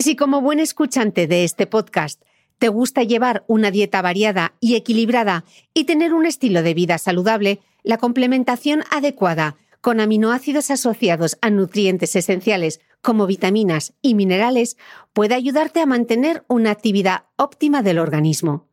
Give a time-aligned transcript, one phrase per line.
[0.00, 2.22] Si como buen escuchante de este podcast
[2.58, 7.60] te gusta llevar una dieta variada y equilibrada y tener un estilo de vida saludable,
[7.82, 14.78] la complementación adecuada con aminoácidos asociados a nutrientes esenciales como vitaminas y minerales
[15.12, 18.68] puede ayudarte a mantener una actividad óptima del organismo.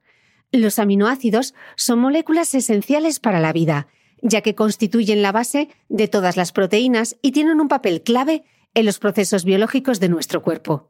[0.54, 3.88] Los aminoácidos son moléculas esenciales para la vida,
[4.22, 8.86] ya que constituyen la base de todas las proteínas y tienen un papel clave en
[8.86, 10.90] los procesos biológicos de nuestro cuerpo.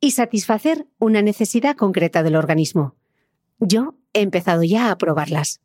[0.00, 2.94] y satisfacer una necesidad concreta del organismo.
[3.58, 5.60] Yo he empezado ya a probarlas.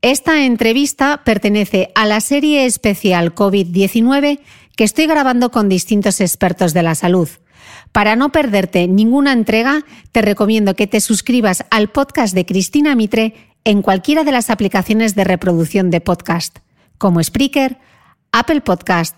[0.00, 4.38] Esta entrevista pertenece a la serie especial COVID-19
[4.76, 7.28] que estoy grabando con distintos expertos de la salud.
[7.90, 13.34] Para no perderte ninguna entrega, te recomiendo que te suscribas al podcast de Cristina Mitre
[13.64, 16.58] en cualquiera de las aplicaciones de reproducción de podcast,
[16.96, 17.78] como Spreaker,
[18.32, 19.16] Apple Podcast,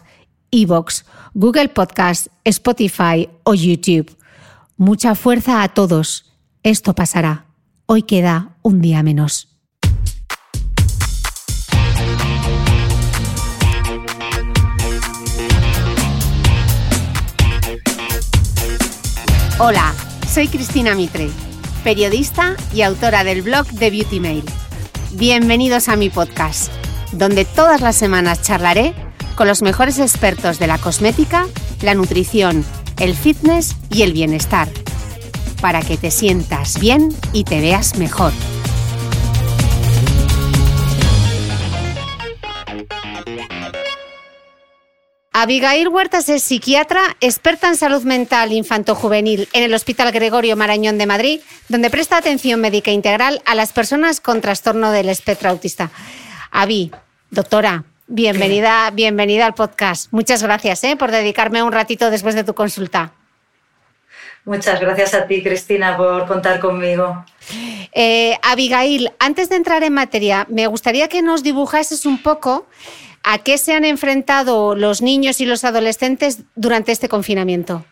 [0.50, 4.16] Evox, Google Podcast, Spotify o YouTube.
[4.76, 6.32] Mucha fuerza a todos.
[6.62, 7.46] Esto pasará.
[7.86, 9.48] Hoy queda un día menos.
[19.58, 19.92] Hola,
[20.26, 21.28] soy Cristina Mitre,
[21.84, 24.44] periodista y autora del blog de Beauty Mail.
[25.12, 26.72] Bienvenidos a mi podcast,
[27.12, 28.94] donde todas las semanas charlaré
[29.34, 31.46] con los mejores expertos de la cosmética,
[31.82, 32.64] la nutrición,
[32.98, 34.68] el fitness y el bienestar,
[35.60, 38.32] para que te sientas bien y te veas mejor.
[45.32, 51.06] Abigail Huertas es psiquiatra, experta en salud mental infanto-juvenil en el Hospital Gregorio Marañón de
[51.06, 55.90] Madrid, donde presta atención médica integral a las personas con trastorno del espectro autista.
[56.50, 56.90] Avi,
[57.30, 60.12] doctora, bienvenida, bienvenida al podcast.
[60.12, 60.96] Muchas gracias ¿eh?
[60.96, 63.12] por dedicarme un ratito después de tu consulta.
[64.44, 67.24] Muchas gracias a ti, Cristina, por contar conmigo.
[67.92, 72.66] Eh, Abigail, antes de entrar en materia, me gustaría que nos dibujases un poco
[73.22, 77.84] ¿A qué se han enfrentado los niños y los adolescentes durante este confinamiento?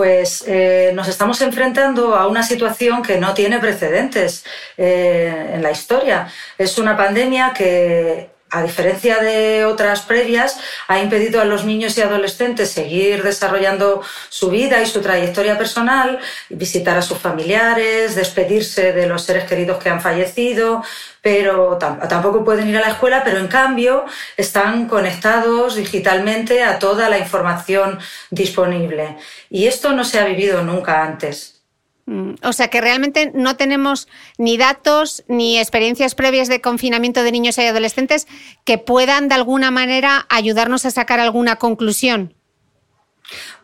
[0.00, 4.46] Pues eh, nos estamos enfrentando a una situación que no tiene precedentes
[4.78, 6.26] eh, en la historia.
[6.56, 12.02] Es una pandemia que a diferencia de otras previas, ha impedido a los niños y
[12.02, 16.18] adolescentes seguir desarrollando su vida y su trayectoria personal,
[16.48, 20.82] visitar a sus familiares, despedirse de los seres queridos que han fallecido,
[21.22, 24.04] pero tampoco pueden ir a la escuela, pero en cambio
[24.36, 27.98] están conectados digitalmente a toda la información
[28.30, 29.16] disponible.
[29.48, 31.59] Y esto no se ha vivido nunca antes.
[32.10, 37.30] Mm, o sea que realmente no tenemos ni datos ni experiencias previas de confinamiento de
[37.30, 38.26] niños y adolescentes
[38.64, 42.34] que puedan de alguna manera ayudarnos a sacar alguna conclusión.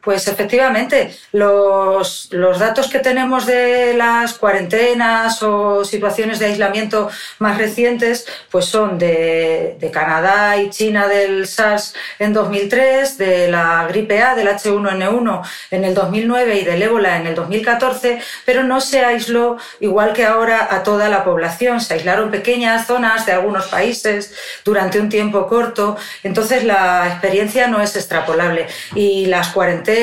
[0.06, 8.24] Pues efectivamente, los, datos que tenemos de las cuarentenas o situaciones de aislamiento más recientes,
[8.48, 14.46] pues son de, Canadá y China del SARS en 2003, de la gripe A, del
[14.46, 20.12] H1N1 en el 2009 y del ébola en el 2014, pero no se aisló igual
[20.12, 21.80] que ahora a toda la población.
[21.80, 24.32] Se aislaron pequeñas zonas de algunos países
[24.64, 28.68] durante un tiempo corto, entonces la experiencia no es extrapolable.
[28.94, 29.95] Y las cuarentenas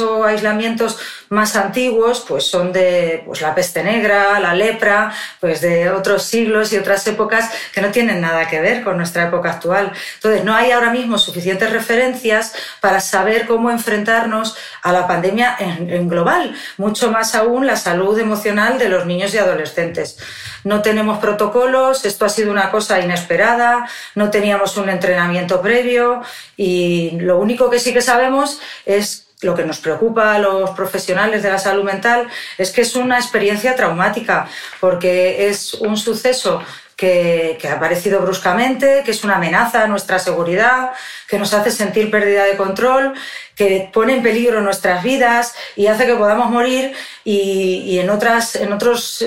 [0.00, 0.98] o aislamientos
[1.30, 6.72] más antiguos pues son de pues, la peste negra, la lepra, pues de otros siglos
[6.72, 9.92] y otras épocas que no tienen nada que ver con nuestra época actual.
[10.16, 16.08] Entonces, no hay ahora mismo suficientes referencias para saber cómo enfrentarnos a la pandemia en
[16.08, 20.18] global, mucho más aún la salud emocional de los niños y adolescentes.
[20.64, 26.22] No tenemos protocolos, esto ha sido una cosa inesperada, no teníamos un entrenamiento previo
[26.56, 31.42] y lo único que sí que sabemos es lo que nos preocupa a los profesionales
[31.42, 32.28] de la salud mental
[32.58, 34.48] es que es una experiencia traumática,
[34.80, 36.62] porque es un suceso
[37.00, 40.90] que, ha aparecido bruscamente, que es una amenaza a nuestra seguridad,
[41.26, 43.14] que nos hace sentir pérdida de control,
[43.56, 46.92] que pone en peligro nuestras vidas y hace que podamos morir
[47.24, 48.78] y, en otras en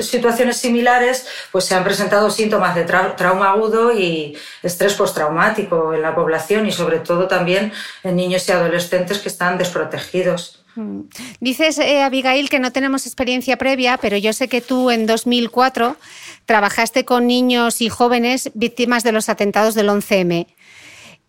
[0.04, 6.14] situaciones similares pues se han presentado síntomas de trauma agudo y estrés postraumático en la
[6.14, 7.74] población y sobre todo también
[8.04, 10.63] en niños y adolescentes que están desprotegidos.
[10.76, 11.02] Mm.
[11.40, 15.98] Dices, eh, Abigail, que no tenemos experiencia previa, pero yo sé que tú en 2004
[16.46, 20.48] trabajaste con niños y jóvenes víctimas de los atentados del 11M.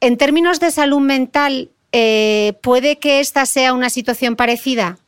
[0.01, 4.99] En términos de salud mental, eh, ¿puede que esta sea una situación parecida?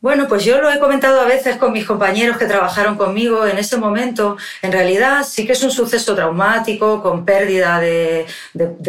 [0.00, 3.58] Bueno, pues yo lo he comentado a veces con mis compañeros que trabajaron conmigo en
[3.58, 4.36] ese momento.
[4.62, 8.24] En realidad sí que es un suceso traumático, con pérdida de,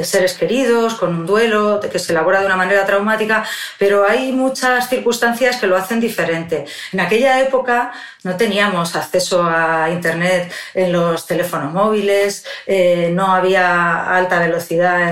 [0.04, 3.44] seres queridos, con un duelo que se elabora de una manera traumática,
[3.80, 6.66] pero hay muchas circunstancias que lo hacen diferente.
[6.94, 7.92] En aquella época
[8.24, 15.10] no teníamos acceso a Internet en los teléfonos móviles, eh, no había alta velocidad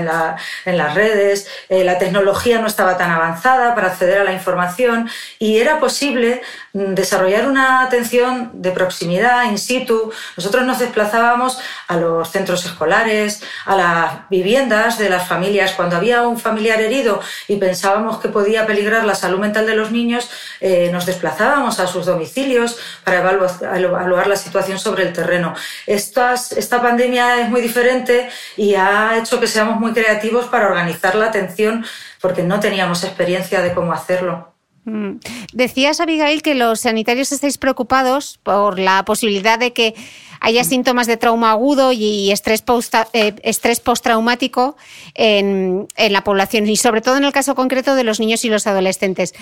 [0.64, 5.10] en, las redes, eh, la tecnología no estaba tan avanzada para acceder a la información
[5.40, 10.12] y era posible mm, desarrollar una atención de proximidad in situ.
[10.36, 15.72] Nosotros nos desplazábamos a los centros escolares, a las viviendas de las familias.
[15.72, 19.90] Cuando había un familiar herido y pensábamos que podía peligrar la salud mental de los
[19.90, 20.30] niños,
[20.60, 25.54] eh, nos desplazábamos a sus domicilios para evaluar, la situación sobre el terreno.
[25.86, 31.26] esta pandemia es muy diferente y ha hecho que seamos muy creativos para organizar la
[31.26, 31.84] atención
[32.20, 34.57] porque no teníamos experiencia de cómo hacerlo.
[34.88, 35.20] Mm.
[35.52, 39.94] Decías, Abigail, que los sanitarios estáis preocupados por la posibilidad de que
[40.40, 44.76] haya síntomas de trauma agudo y estrés, post, eh, estrés postraumático
[45.14, 48.66] en, la población y sobre todo en el caso concreto de los niños y los
[48.66, 49.34] adolescentes.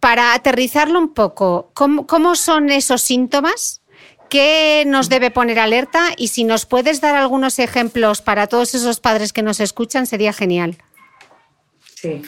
[0.00, 3.80] Para aterrizarlo un poco, ¿cómo, son esos síntomas?
[4.30, 6.10] ¿Qué nos debe poner alerta?
[6.16, 10.32] Y si nos puedes dar algunos ejemplos para todos esos padres que nos escuchan, sería
[10.32, 10.76] genial.
[12.00, 12.22] Sí,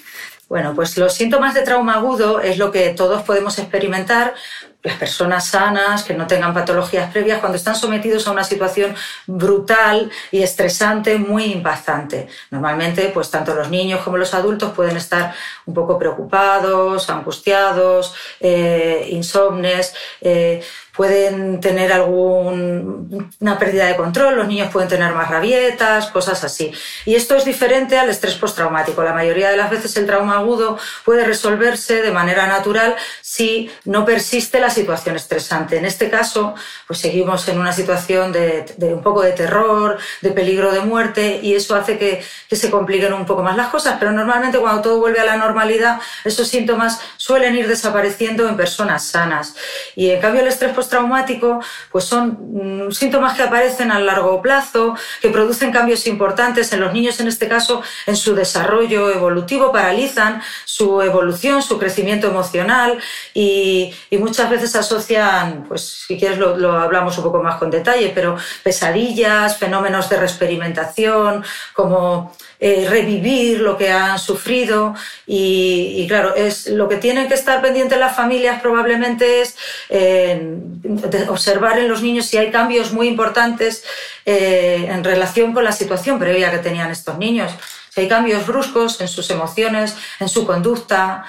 [0.49, 4.35] bueno, pues los síntomas de trauma agudo es lo que todos podemos experimentar,
[4.83, 8.97] las personas sanas, que no tengan patologías previas, cuando están sometidos a una situación
[9.29, 12.27] brutal y estresante, muy impactante.
[12.51, 15.35] Normalmente, pues tanto los niños como los adultos pueden estar
[15.67, 19.95] un poco preocupados, angustiados, eh, insomnes.
[20.21, 20.65] Eh,
[21.01, 26.73] pueden tener alguna pérdida de control, los niños pueden tener más rabietas, cosas así.
[27.07, 29.03] Y esto es diferente al estrés postraumático.
[29.03, 30.77] La mayoría de las veces el trauma agudo
[31.07, 32.97] puede resolverse de manera natural
[33.31, 35.77] si no persiste la situación estresante.
[35.77, 36.57] En este caso,
[36.89, 41.55] pues seguimos en una situación de, un poco de terror, de peligro de muerte, y
[41.55, 43.99] eso hace que, se compliquen un poco más las cosas.
[44.01, 49.05] Pero normalmente cuando todo vuelve a la normalidad, esos síntomas suelen ir desapareciendo en personas
[49.05, 49.55] sanas.
[49.95, 51.61] Y en cambio el estrés postraumático traumático,
[51.93, 56.93] pues son mm, síntomas que aparecen a largo plazo, que producen cambios importantes en los
[56.93, 62.99] niños, en este caso, en su desarrollo evolutivo, paralizan su evolución, su crecimiento emocional
[63.35, 68.37] y, muchas veces asocian, pues si quieres lo, hablamos un poco más con detalle, pero
[68.63, 74.95] pesadillas, fenómenos de reexperimentación, como eh, revivir lo que han sufrido
[75.27, 79.57] y, claro, es lo que tienen que estar pendientes las familias probablemente es
[81.29, 83.85] observar en los niños si hay cambios muy importantes
[84.27, 87.53] eh, en relación con la situación previa que tenían estos niños.
[87.91, 91.25] Si hay cambios bruscos en sus emociones, en su conducta,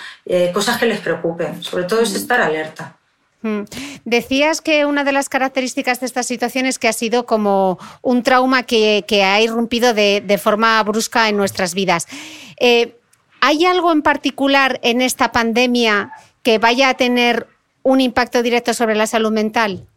[0.53, 1.63] cosas que les preocupen.
[1.63, 2.95] Sobre todo es estar alerta.
[3.41, 3.61] Mm.
[4.05, 8.23] Decías que una de las características de esta situación es que ha sido como un
[8.23, 12.07] trauma que, ha irrumpido de, forma brusca en nuestras vidas.
[12.59, 12.95] Eh,
[13.39, 16.11] ¿Hay algo en particular en esta pandemia
[16.43, 17.47] que vaya a tener
[17.83, 19.87] un impacto directo sobre la salud mental?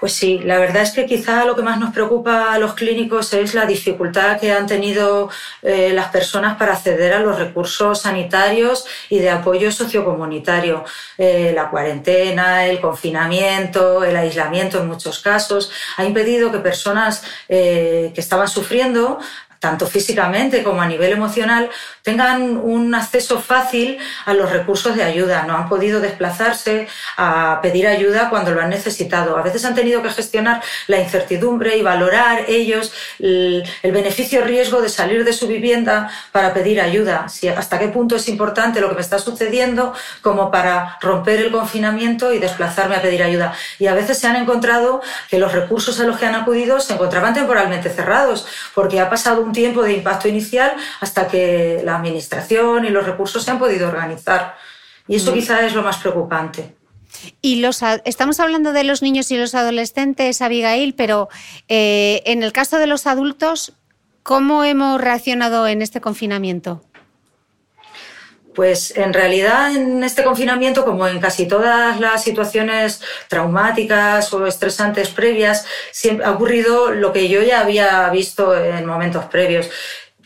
[0.00, 3.34] Pues sí, la verdad es que quizá lo que más nos preocupa a los clínicos
[3.34, 5.28] es la dificultad que han tenido
[5.60, 10.84] eh, las personas para acceder a los recursos sanitarios y de apoyo sociocomunitario.
[11.18, 18.10] Eh, la cuarentena, el confinamiento, el aislamiento en muchos casos ha impedido que personas eh,
[18.14, 19.18] que estaban sufriendo
[19.60, 21.68] tanto físicamente como a nivel emocional,
[22.02, 25.44] tengan un acceso fácil a los recursos de ayuda.
[25.46, 26.88] No han podido desplazarse
[27.18, 29.36] a pedir ayuda cuando lo han necesitado.
[29.36, 35.24] A veces han tenido que gestionar la incertidumbre y valorar ellos el, beneficio-riesgo de salir
[35.24, 37.28] de su vivienda para pedir ayuda.
[37.28, 41.52] Si, hasta qué punto es importante lo que me está sucediendo como para romper el
[41.52, 43.52] confinamiento y desplazarme a pedir ayuda.
[43.78, 46.94] Y a veces se han encontrado que los recursos a los que han acudido se
[46.94, 52.84] encontraban temporalmente cerrados porque ha pasado un tiempo de impacto inicial hasta que la administración
[52.84, 54.56] y los recursos se han podido organizar.
[55.08, 55.34] Y eso mm.
[55.34, 56.74] quizá es lo más preocupante.
[57.42, 61.28] Y los, estamos hablando de los niños y los adolescentes, Abigail, pero
[61.68, 63.72] eh, en el caso de los adultos,
[64.22, 66.82] ¿cómo hemos reaccionado en este confinamiento?
[68.54, 75.08] Pues en realidad en este confinamiento, como en casi todas las situaciones traumáticas o estresantes
[75.08, 79.70] previas, siempre ha ocurrido lo que yo ya había visto en momentos previos.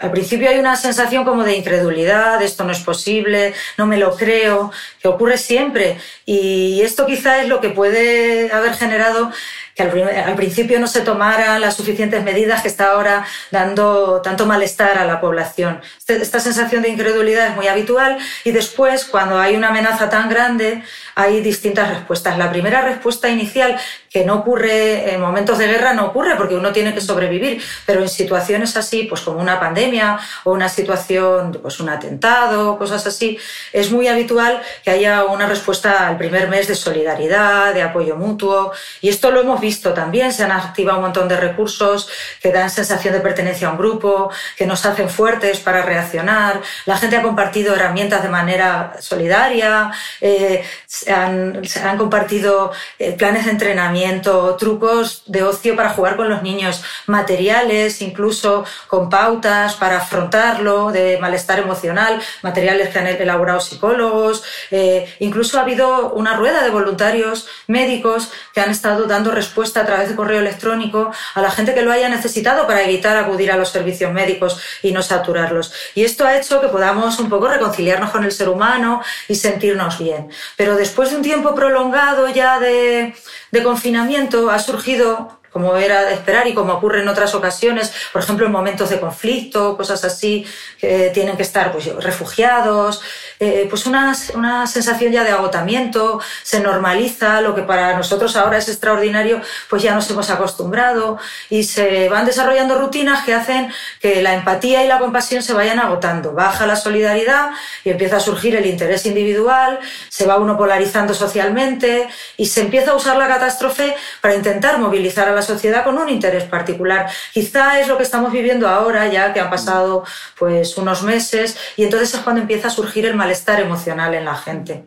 [0.01, 4.17] Al principio hay una sensación como de incredulidad, esto no es posible, no me lo
[4.17, 5.99] creo, que ocurre siempre.
[6.27, 9.31] Y esto quizá es lo que puede haber generado
[9.75, 14.99] que al, principio no se tomaran las suficientes medidas que está ahora dando tanto malestar
[14.99, 15.81] a la población.
[15.99, 20.29] Este, esta sensación de incredulidad es muy habitual y después, cuando hay una amenaza tan
[20.29, 20.83] grande,
[21.17, 22.39] hay distintas respuestas.
[22.39, 23.79] La primera respuesta inicial,
[24.11, 28.01] que no ocurre en momentos de guerra, no ocurre porque uno tiene que sobrevivir, pero
[28.03, 33.39] en situaciones así, pues como una pandemia o una situación, pues un atentado, cosas así,
[33.73, 38.73] es muy habitual que haya una respuesta al primer mes de solidaridad, de apoyo mutuo,
[39.01, 42.09] y esto lo hemos visto también, se han activado un montón de recursos
[42.43, 46.99] que dan sensación de pertenencia a un grupo, que nos hacen fuertes para reaccionar, la
[46.99, 49.91] gente ha compartido herramientas de manera solidaria,
[50.21, 51.63] eh, se han,
[51.97, 58.65] compartido eh, planes de entrenamiento, trucos de ocio para jugar con los niños, materiales incluso
[58.89, 64.43] con pautas para afrontarlo, de malestar emocional, materiales que han elaborado psicólogos.
[64.71, 69.87] Eh, incluso ha habido una rueda de voluntarios médicos que han estado dando respuesta a
[69.87, 73.57] través de correo electrónico a la gente que lo haya necesitado para evitar acudir a
[73.57, 75.73] los servicios médicos y no saturarlos.
[75.95, 80.01] Y esto ha hecho que podamos un poco reconciliarnos con el ser humano y sentirnos
[80.01, 80.29] bien.
[80.57, 83.15] Pero después de un tiempo prolongado ya de
[83.63, 88.45] confinamiento, ha surgido como era de esperar y como ocurre en otras ocasiones, por ejemplo,
[88.45, 90.45] en momentos de conflicto, cosas así,
[90.81, 93.01] que tienen que estar pues, refugiados,
[93.39, 98.59] eh, pues una, una, sensación ya de agotamiento, se normaliza, lo que para nosotros ahora
[98.59, 101.19] es extraordinario, pues ya nos hemos acostumbrado
[101.49, 105.79] y se van desarrollando rutinas que hacen que la empatía y la compasión se vayan
[105.79, 106.33] agotando.
[106.33, 107.51] Baja la solidaridad
[107.85, 112.91] y empieza a surgir el interés individual, se va uno polarizando socialmente y se empieza
[112.91, 117.09] a usar la catástrofe para intentar movilizar a sociedad con un interés particular.
[117.33, 120.05] Quizá es lo que estamos viviendo ahora, ya que han pasado
[120.39, 124.35] pues unos meses, y entonces es cuando empieza a surgir el malestar emocional en la
[124.35, 124.85] gente.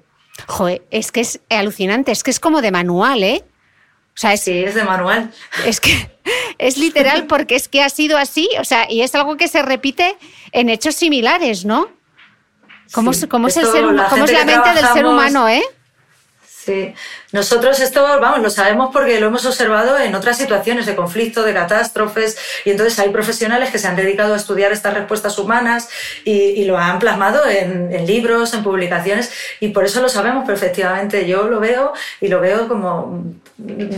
[0.47, 3.43] Joder, es que es alucinante, es que es como de manual, ¿eh?
[4.17, 5.31] O sea, es, sí, es de manual.
[5.65, 6.11] Es que
[6.57, 9.61] es literal porque es que ha sido así, o sea, y es algo que se
[9.61, 10.17] repite
[10.51, 11.89] en hechos similares, ¿no?
[12.93, 15.63] ¿Cómo, es, el cómo es la mente del ser humano, eh?
[16.67, 16.93] Sí,
[17.31, 21.53] nosotros esto, vamos, lo sabemos porque lo hemos observado en otras situaciones de conflicto, de
[21.53, 25.87] catástrofes, y entonces hay profesionales que se han dedicado a estudiar estas respuestas humanas
[26.25, 29.31] y, lo han plasmado en, libros, en publicaciones,
[29.61, 31.25] y por eso lo sabemos perfectamente.
[31.25, 33.23] Yo lo veo y lo veo como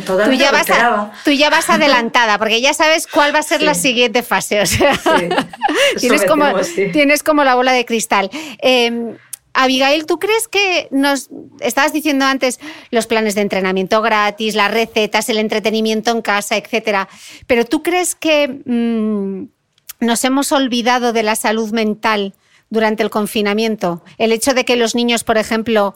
[0.06, 3.64] totalmente tú ya vas, tú ya vas adelantada, porque ya sabes cuál va a ser
[3.64, 4.62] la siguiente fase.
[4.62, 4.94] O sea,
[6.00, 6.46] tienes, como,
[6.94, 8.30] tienes como la bola de cristal.
[8.62, 9.16] Eh,
[9.54, 11.30] Abigail, ¿tú crees que nos
[11.60, 12.60] estabas diciendo antes
[12.92, 17.10] los planes de entrenamiento gratis, las recetas, el entretenimiento en casa, etcétera?
[17.48, 22.36] Pero ¿tú crees que mm, nos hemos olvidado de la salud mental
[22.70, 24.04] durante el confinamiento?
[24.18, 25.96] El hecho de que los niños, por ejemplo,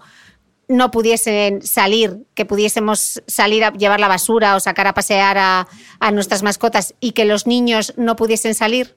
[0.68, 6.12] no pudiesen salir, que pudiésemos salir a llevar la basura o sacar a pasear a
[6.12, 8.96] nuestras mascotas y que los niños no pudiesen salir?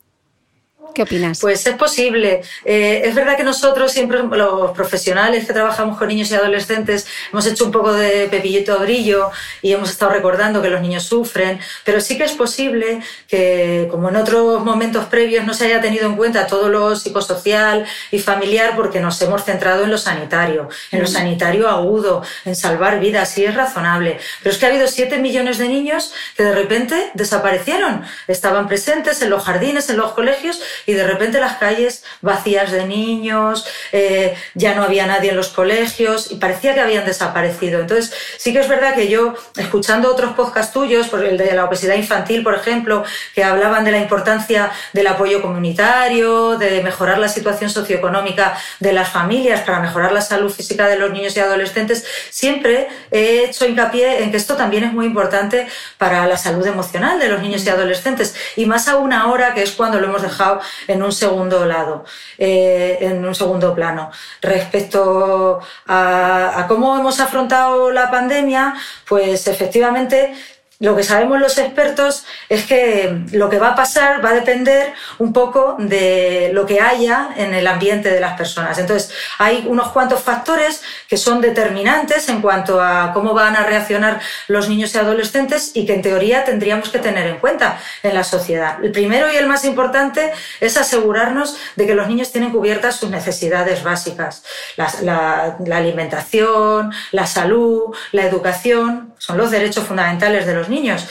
[0.97, 1.41] ¿Qué opinas?
[1.43, 2.41] Pues es posible.
[2.65, 7.45] Eh, es verdad que nosotros siempre, los profesionales que trabajamos con niños y adolescentes, hemos
[7.45, 12.01] hecho un poco de pepillito brillo y hemos estado recordando que los niños sufren, pero
[12.01, 16.17] sí que es posible que, como en otros momentos previos, no se haya tenido en
[16.17, 21.05] cuenta todo lo psicosocial y familiar porque nos hemos centrado en lo sanitario, en lo
[21.05, 21.13] mm.
[21.13, 24.19] sanitario agudo, en salvar vidas, sí es razonable.
[24.43, 28.03] Pero es que ha habido 7 millones de niños que de repente desaparecieron.
[28.29, 32.87] Estaban presentes en los jardines, en los colegios y de repente las calles vacías de
[32.87, 37.81] niños, eh, ya no había nadie en los colegios y parecía que habían desaparecido.
[37.81, 41.65] Entonces, sí que es verdad que yo, escuchando otros podcasts tuyos, por el de la
[41.65, 47.29] obesidad infantil, por ejemplo, que hablaban de la importancia del apoyo comunitario, de mejorar la
[47.29, 52.05] situación socioeconómica de las familias para mejorar la salud física de los niños y adolescentes,
[52.31, 55.67] siempre he hecho hincapié en que esto también es muy importante
[55.99, 59.73] para la salud emocional de los niños y adolescentes, y más aún ahora que es
[59.73, 62.05] cuando lo hemos dejado en un segundo lado,
[62.39, 64.11] eh, en un segundo plano.
[64.41, 68.75] Respecto a, cómo hemos afrontado la pandemia,
[69.09, 70.35] pues efectivamente
[70.79, 74.93] lo que sabemos los expertos es que lo que va a pasar va a depender
[75.19, 78.79] un poco de lo que haya en el ambiente de las personas.
[78.79, 84.21] Entonces, hay unos cuantos factores que son determinantes en cuanto a cómo van a reaccionar
[84.49, 88.25] los niños y adolescentes y que en teoría tendríamos que tener en cuenta en la
[88.25, 88.85] sociedad.
[88.85, 93.09] El primero y el más importante es asegurarnos de que los niños tienen cubiertas sus
[93.09, 94.43] necesidades básicas.
[94.77, 101.07] La, la alimentación, la salud, la educación, son los derechos fundamentales de los niños.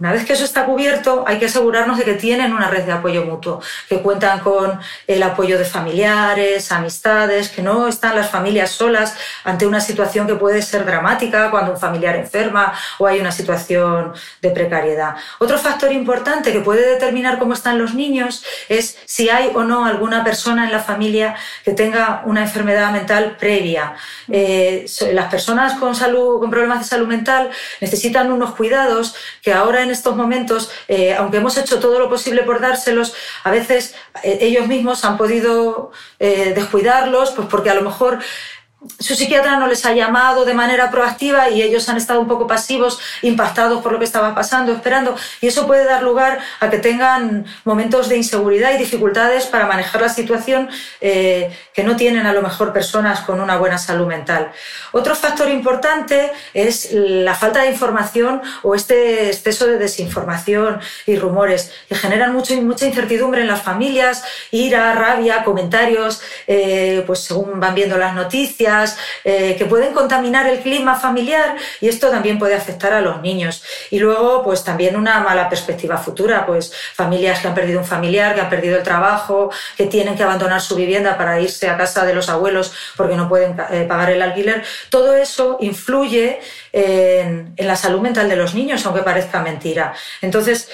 [0.00, 2.90] Una vez que eso está cubierto, hay que asegurarnos de que tienen una red de
[2.90, 8.70] apoyo mutuo, que cuentan con el apoyo de familiares, amistades, que no están las familias
[8.70, 13.30] solas ante una situación que puede ser dramática cuando un familiar enferma o hay una
[13.30, 15.14] situación de precariedad.
[15.38, 19.84] Otro factor importante que puede determinar cómo están los niños es si hay o no
[19.84, 23.94] alguna persona en la familia que tenga una enfermedad mental previa.
[24.28, 29.83] Eh, las personas con, salud, con problemas de salud mental necesitan unos cuidados que ahora
[29.84, 33.14] en estos momentos, eh, aunque hemos hecho todo lo posible por dárselos,
[33.44, 38.18] a veces eh, ellos mismos han podido eh, descuidarlos, pues porque a lo mejor
[38.98, 42.46] su psiquiatra no les ha llamado de manera proactiva y ellos han estado un poco
[42.46, 45.16] pasivos, impactados por lo que estaba pasando, esperando.
[45.40, 50.02] Y eso puede dar lugar a que tengan momentos de inseguridad y dificultades para manejar
[50.02, 50.68] la situación
[51.00, 54.52] eh, que no tienen a lo mejor personas con una buena salud mental.
[54.92, 61.72] Otro factor importante es la falta de información o este exceso de desinformación y rumores
[61.88, 67.74] que generan mucho, mucha incertidumbre en las familias, ira, rabia, comentarios, eh, pues según van
[67.74, 68.73] viendo las noticias
[69.24, 73.62] eh, que pueden contaminar el clima familiar y esto también puede afectar a los niños.
[73.90, 78.34] Y luego, pues también una mala perspectiva futura, pues familias que han perdido un familiar,
[78.34, 82.04] que han perdido el trabajo, que tienen que abandonar su vivienda para irse a casa
[82.04, 84.64] de los abuelos porque no pueden eh, pagar el alquiler.
[84.90, 86.40] Todo eso influye
[86.72, 89.94] en, la salud mental de los niños, aunque parezca mentira.
[90.20, 90.68] Entonces,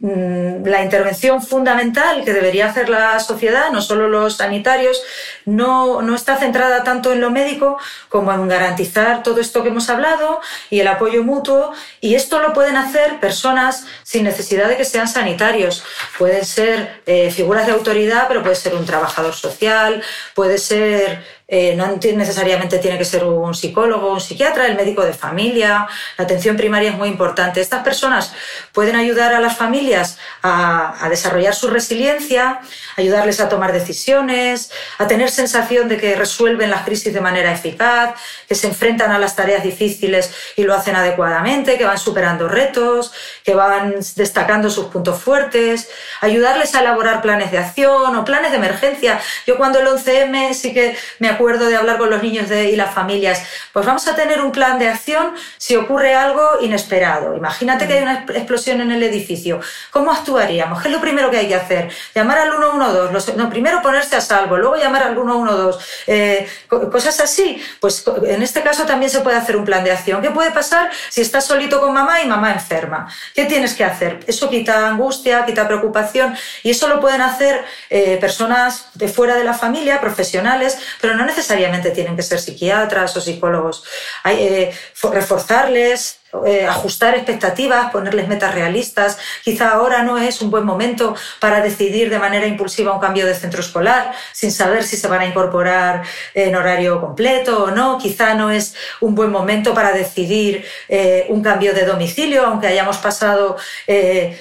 [0.00, 5.02] la intervención fundamental que debería hacer la sociedad, no solo los sanitarios,
[5.44, 7.78] no, no, está centrada tanto en lo médico
[8.08, 10.40] como en garantizar todo esto que hemos hablado
[10.70, 11.72] y el apoyo mutuo.
[12.00, 15.82] Y esto lo pueden hacer personas sin necesidad de que sean sanitarios.
[16.16, 20.00] Pueden ser eh, figuras de autoridad, pero puede ser un trabajador social,
[20.34, 25.14] puede ser eh, no necesariamente tiene que ser un psicólogo, un psiquiatra, el médico de
[25.14, 25.88] familia.
[26.18, 27.62] La atención primaria es muy importante.
[27.62, 28.34] Estas personas
[28.74, 32.60] pueden ayudar a las familias a, a desarrollar su resiliencia,
[32.98, 38.20] ayudarles a tomar decisiones, a tener sensación de que resuelven las crisis de manera eficaz,
[38.46, 43.10] que se enfrentan a las tareas difíciles y lo hacen adecuadamente, que van superando retos,
[43.42, 45.88] que van destacando sus puntos fuertes,
[46.20, 49.18] ayudarles a elaborar planes de acción o planes de emergencia.
[49.46, 52.92] Yo cuando el 11M sí que me acuerdo de hablar con los niños y las
[52.92, 57.36] familias, pues vamos a tener un plan de acción si ocurre algo inesperado.
[57.36, 59.60] Imagínate que hay una explosión en el edificio.
[59.92, 60.82] ¿Cómo actuaríamos?
[60.82, 61.90] ¿Qué es lo primero que hay que hacer?
[62.12, 63.34] Llamar al 112.
[63.34, 65.78] No, primero ponerse a salvo, luego llamar al 112.
[66.08, 67.62] Eh, cosas así.
[67.80, 70.20] Pues en este caso también se puede hacer un plan de acción.
[70.20, 73.08] ¿Qué puede pasar si estás solito con mamá y mamá enferma?
[73.34, 74.20] ¿Qué tienes que hacer?
[74.26, 79.44] Eso quita angustia, quita preocupación y eso lo pueden hacer eh, personas de fuera de
[79.44, 83.84] la familia, profesionales, pero no necesariamente tienen que ser psiquiatras o psicólogos.
[84.24, 84.72] Hay, eh,
[85.12, 89.18] reforzarles, eh, ajustar expectativas, ponerles metas realistas.
[89.42, 93.34] Quizá ahora no es un buen momento para decidir de manera impulsiva un cambio de
[93.34, 96.02] centro escolar sin saber si se van a incorporar
[96.34, 97.98] en horario completo o no.
[97.98, 102.98] Quizá no es un buen momento para decidir eh, un cambio de domicilio, aunque hayamos
[102.98, 103.56] pasado
[103.88, 104.32] Mm,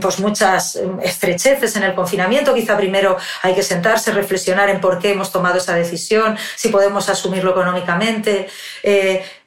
[0.00, 2.54] pues muchas mm, estrecheces en el confinamiento.
[2.54, 7.08] Quizá primero hay que sentarse, reflexionar en por qué hemos tomado esa decisión, si podemos
[7.08, 8.48] asumirlo económicamente.
[8.82, 9.37] Eh, mm,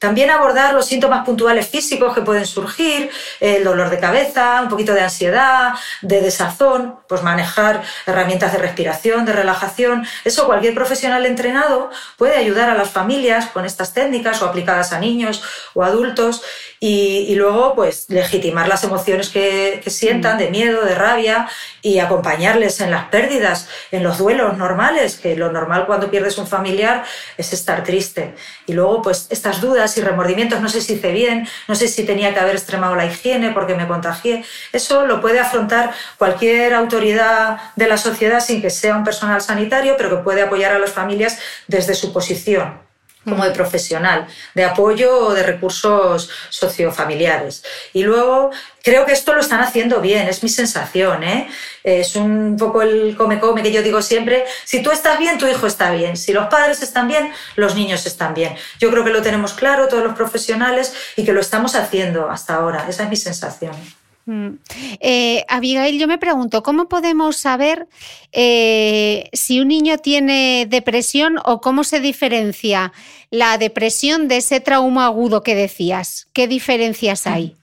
[0.00, 3.08] también abordar los síntomas puntuales físicos que pueden surgir,
[3.38, 9.24] el dolor de cabeza, un poquito de ansiedad, de desazón, pues manejar herramientas de respiración,
[9.24, 10.04] de relajación.
[10.24, 14.98] Eso cualquier profesional entrenado puede ayudar a las familias con estas técnicas o aplicadas a
[14.98, 16.42] niños o adultos
[16.80, 21.48] y, luego pues legitimar las emociones que, sientan de miedo, de rabia
[21.80, 26.48] y acompañarles en las pérdidas, en los duelos normales, que lo normal cuando pierdes un
[26.48, 27.04] familiar
[27.36, 28.34] es estar triste.
[28.66, 32.04] Y luego pues estas dudas y remordimientos, no sé si hice bien, no sé si
[32.04, 37.58] tenía que haber extremado la higiene porque me contagié, eso lo puede afrontar cualquier autoridad
[37.76, 40.90] de la sociedad sin que sea un personal sanitario, pero que puede apoyar a las
[40.90, 42.91] familias desde su posición
[43.24, 47.64] como de profesional, de apoyo o de recursos sociofamiliares.
[47.92, 48.50] Y luego
[48.82, 51.22] creo que esto lo están haciendo bien, es mi sensación.
[51.22, 51.48] ¿eh?
[51.84, 55.66] Es un poco el come-come que yo digo siempre, si tú estás bien, tu hijo
[55.66, 58.56] está bien, si los padres están bien, los niños están bien.
[58.80, 62.54] Yo creo que lo tenemos claro todos los profesionales y que lo estamos haciendo hasta
[62.54, 64.01] ahora, esa es mi sensación.
[64.26, 64.50] Mm.
[65.00, 67.88] Eh, Abigail, yo me pregunto, ¿cómo podemos saber
[68.32, 72.92] eh, si un niño tiene depresión o cómo se diferencia
[73.30, 76.28] la depresión de ese trauma agudo que decías?
[76.32, 77.56] ¿Qué diferencias hay?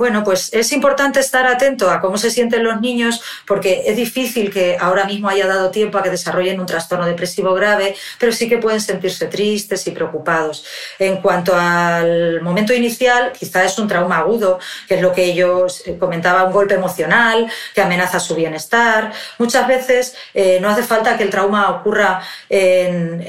[0.00, 4.50] Bueno, pues es importante estar atento a cómo se sienten los niños porque es difícil
[4.50, 8.48] que ahora mismo haya dado tiempo a que desarrollen un trastorno depresivo grave, pero sí
[8.48, 10.64] que pueden sentirse tristes y preocupados.
[10.98, 14.58] En cuanto al momento inicial, quizá es un trauma agudo,
[14.88, 19.12] que es lo que ellos eh, comentaba, un golpe emocional que amenaza su bienestar.
[19.36, 22.22] Muchas veces eh, no hace falta que el trauma ocurra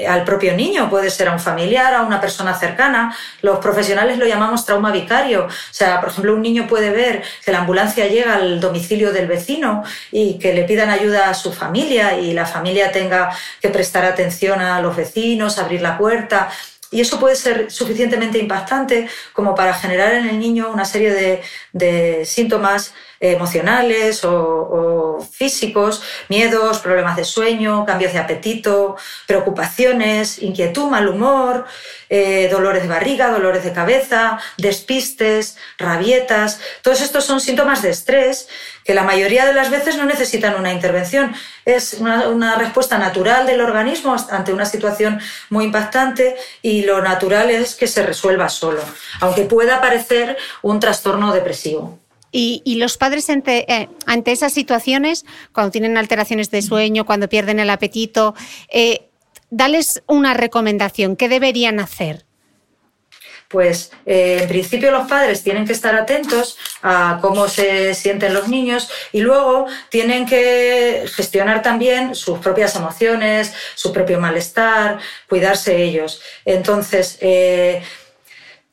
[0.07, 3.13] al propio niño, puede ser a un familiar, a una persona cercana.
[3.41, 5.47] Los profesionales lo llamamos trauma vicario.
[5.47, 9.27] O sea, por ejemplo, un niño puede ver que la ambulancia llega al domicilio del
[9.27, 14.05] vecino y que le pidan ayuda a su familia y la familia tenga que prestar
[14.05, 16.49] atención a los vecinos, abrir la puerta.
[16.91, 21.41] Y eso puede ser suficientemente impactante como para generar en el niño una serie de,
[21.71, 31.07] de síntomas emocionales o, físicos, miedos, problemas de sueño, cambios de apetito, preocupaciones, inquietud, mal
[31.07, 31.65] humor,
[32.09, 36.59] eh, dolores de barriga, dolores de cabeza, despistes, rabietas.
[36.81, 38.49] Todos estos son síntomas de estrés
[38.83, 41.33] que la mayoría de las veces no necesitan una intervención.
[41.65, 47.75] Es una, respuesta natural del organismo ante una situación muy impactante y lo natural es
[47.75, 48.81] que se resuelva solo,
[49.19, 51.99] aunque pueda parecer un trastorno depresivo.
[52.33, 57.69] Y, los padres eh, ante, esas situaciones, cuando tienen alteraciones de sueño, cuando pierden el
[57.69, 58.35] apetito,
[58.69, 59.09] eh,
[59.49, 61.17] dales una recomendación.
[61.17, 62.25] ¿Qué deberían hacer?
[63.51, 68.47] Pues eh, en principio los padres tienen que estar atentos a cómo se sienten los
[68.47, 76.21] niños y luego tienen que gestionar también sus propias emociones, su propio malestar, cuidarse ellos.
[76.45, 77.17] Entonces,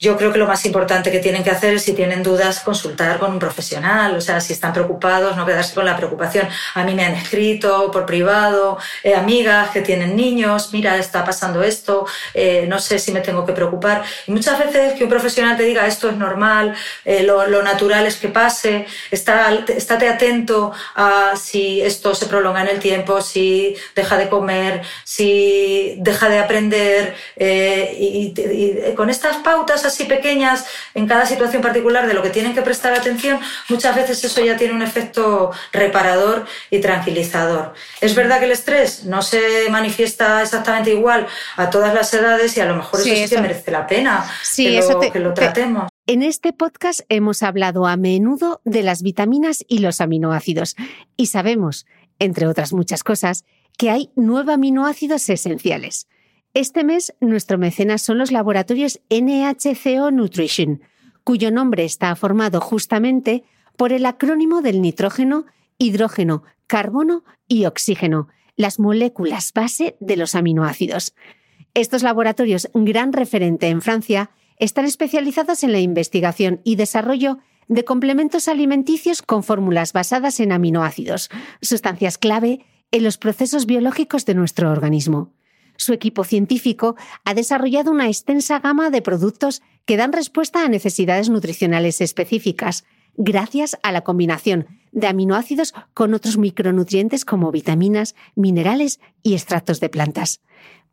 [0.00, 3.18] yo creo que lo más importante que tienen que hacer es, si tienen dudas, consultar
[3.18, 4.16] con un profesional.
[4.16, 6.48] O sea, si están preocupados, no quedarse con la preocupación.
[6.74, 11.64] A mí me han escrito por privado, eh, amigas que tienen niños, mira, está pasando
[11.64, 14.04] esto, eh, no sé si me tengo que preocupar.
[14.28, 18.16] Y muchas veces que un profesional te diga esto es normal, eh, lo, natural es
[18.16, 24.16] que pase, está, estate atento a si esto se prolonga en el tiempo, si deja
[24.16, 27.16] de comer, si deja de aprender.
[27.36, 32.54] y, y con estas pautas así pequeñas en cada situación particular de lo que tienen
[32.54, 37.74] que prestar atención, muchas veces eso ya tiene un efecto reparador y tranquilizador.
[38.00, 42.60] Es verdad que el estrés no se manifiesta exactamente igual a todas las edades y
[42.60, 44.24] a lo mejor eso, sí que merece la pena
[44.56, 45.88] que, lo, que lo tratemos.
[46.06, 50.74] En este podcast hemos hablado a menudo de las vitaminas y los aminoácidos
[51.16, 51.86] y sabemos,
[52.18, 53.44] entre otras muchas cosas,
[53.76, 56.08] que hay nueve aminoácidos esenciales.
[56.54, 60.80] Este mes nuestro mecenas son los laboratorios NHCO Nutrition,
[61.22, 63.44] cuyo nombre está formado justamente
[63.76, 65.44] por el acrónimo del nitrógeno,
[65.76, 71.14] hidrógeno, carbono y oxígeno, las moléculas base de los aminoácidos.
[71.74, 78.48] Estos laboratorios, gran referente en Francia, están especializados en la investigación y desarrollo de complementos
[78.48, 81.28] alimenticios con fórmulas basadas en aminoácidos,
[81.60, 85.34] sustancias clave en los procesos biológicos de nuestro organismo
[85.78, 91.30] su equipo científico ha desarrollado una extensa gama de productos que dan respuesta a necesidades
[91.30, 92.84] nutricionales específicas,
[93.16, 99.88] gracias a la combinación de aminoácidos con otros micronutrientes como vitaminas, minerales y extractos de
[99.88, 100.40] plantas.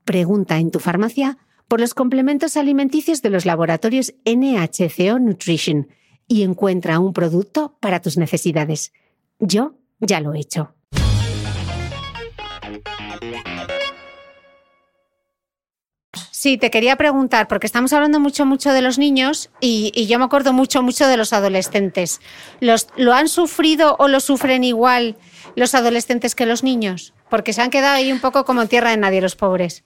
[0.06, 5.88] Pregunta en tu farmacia por los complementos alimenticios de los laboratorios NHCO Nutrition
[6.28, 8.94] y encuentra un producto para tus necesidades.
[9.40, 10.75] Yo ya lo he hecho.
[16.46, 20.26] Sí, te quería preguntar, porque estamos hablando mucho, mucho de los niños y, yo me
[20.26, 22.22] acuerdo mucho, mucho de los adolescentes.
[22.60, 25.16] ¿Los, ¿Lo han sufrido o lo sufren igual
[25.56, 27.16] los adolescentes que los niños?
[27.32, 29.84] Porque se han quedado ahí un poco como en tierra de nadie los pobres.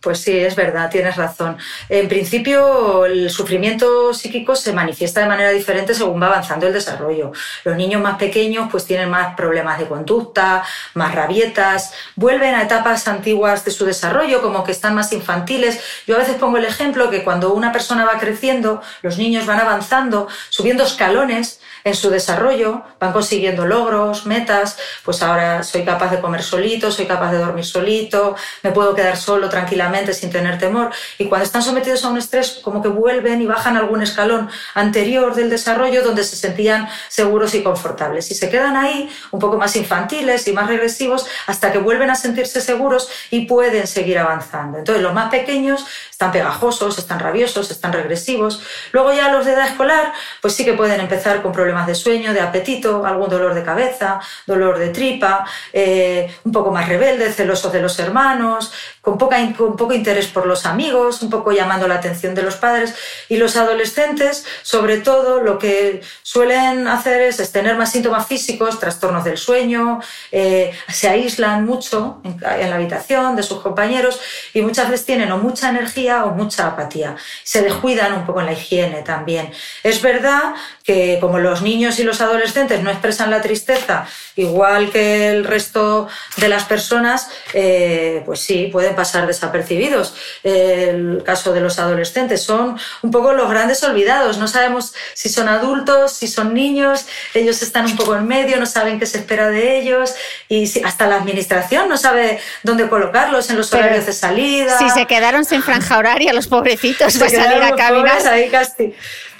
[0.00, 1.58] Pues sí, es verdad, tienes razón.
[1.90, 7.32] En principio, el sufrimiento psíquico se manifiesta de manera diferente según va avanzando el desarrollo.
[7.64, 13.08] Los niños más pequeños pues tienen más problemas de conducta, más rabietas, vuelven a etapas
[13.08, 15.78] antiguas de su desarrollo, como que están más infantiles.
[16.06, 19.60] Yo a veces pongo el ejemplo que cuando una persona va creciendo, los niños van
[19.60, 26.20] avanzando, subiendo escalones en su desarrollo, van consiguiendo logros, metas, pues ahora soy capaz de
[26.20, 30.90] comer solito, soy capaz de dormir solito, me puedo quedar solo tranquilamente sin tener temor.
[31.18, 35.34] Y cuando están sometidos a un estrés, como que vuelven y bajan algún escalón anterior
[35.34, 38.30] del desarrollo donde se sentían seguros y confortables.
[38.30, 42.14] Y se quedan ahí un poco más infantiles y más regresivos hasta que vuelven a
[42.14, 44.78] sentirse seguros y pueden seguir avanzando.
[44.78, 48.62] Entonces los más pequeños están pegajosos, están rabiosos, están regresivos.
[48.92, 52.32] Luego ya los de edad escolar, pues sí que pueden empezar con problemas de sueño,
[52.32, 57.72] de apetito, algún dolor de cabeza, dolor de tripa, eh, un poco más rebeldes, celosos
[57.72, 61.96] de los hermanos, con, poca, con poco interés por los amigos, un poco llamando la
[61.96, 62.94] atención de los padres.
[63.28, 69.24] Y los adolescentes, sobre todo, lo que suelen hacer es, tener más síntomas físicos, trastornos
[69.24, 74.20] del sueño, eh, se aíslan mucho en, en la habitación de sus compañeros
[74.52, 77.16] y muchas veces tienen o mucha energía o mucha apatía.
[77.42, 79.50] Se descuidan un poco en la higiene también.
[79.82, 84.06] Es verdad que como los niños y los adolescentes no expresan la tristeza
[84.40, 90.14] igual que el resto de las personas, eh, pues sí, pueden pasar desapercibidos.
[90.42, 94.38] El caso de los adolescentes son un poco los grandes olvidados.
[94.38, 98.66] No sabemos si son adultos, si son niños, ellos están un poco en medio, no
[98.66, 100.14] saben qué se espera de ellos
[100.48, 104.78] y hasta la administración no sabe dónde colocarlos en los horarios de salida.
[104.78, 108.26] Si se quedaron sin franja horaria, los pobrecitos, para salir a caminar.
[108.26, 108.50] Ahí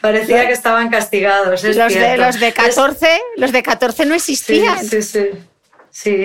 [0.01, 1.63] Parecía que estaban castigados.
[1.63, 4.85] los, de, los de 14, los de 14 no existían.
[4.85, 5.21] sí, sí.
[5.23, 5.31] Sí,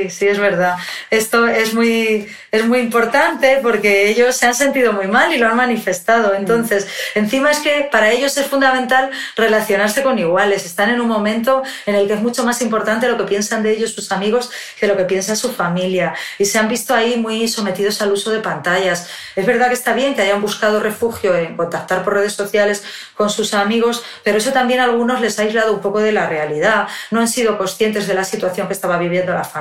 [0.10, 0.76] sí, es verdad.
[1.10, 5.48] Esto es muy, es muy importante porque ellos se han sentido muy mal y lo
[5.48, 6.34] han manifestado.
[6.34, 6.36] Mm.
[6.38, 10.66] Entonces, encima es que para ellos es fundamental relacionarse con iguales.
[10.66, 13.72] Están en un momento en el que es mucho más importante lo que piensan de
[13.72, 16.14] ellos sus amigos que lo que piensa su familia.
[16.38, 19.10] Y se han visto ahí muy sometidos al uso de pantallas.
[19.36, 22.84] Es verdad que está bien que hayan buscado refugio en contactar por redes sociales
[23.16, 26.28] con sus amigos, pero eso también a algunos les ha aislado un poco de la
[26.28, 26.88] realidad.
[27.12, 29.55] No han sido conscientes de la situación que estaba viviendo la familia.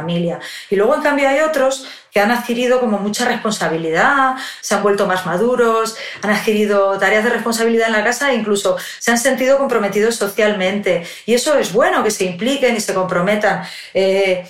[0.70, 5.06] Y luego, en cambio, hay otros que han adquirido como mucha responsabilidad, se han vuelto
[5.06, 9.58] más maduros, han adquirido tareas de responsabilidad en la casa e incluso se han sentido
[9.58, 11.04] comprometidos socialmente.
[11.26, 13.64] Y eso es bueno, que se impliquen y se comprometan.
[13.92, 14.46] Eh,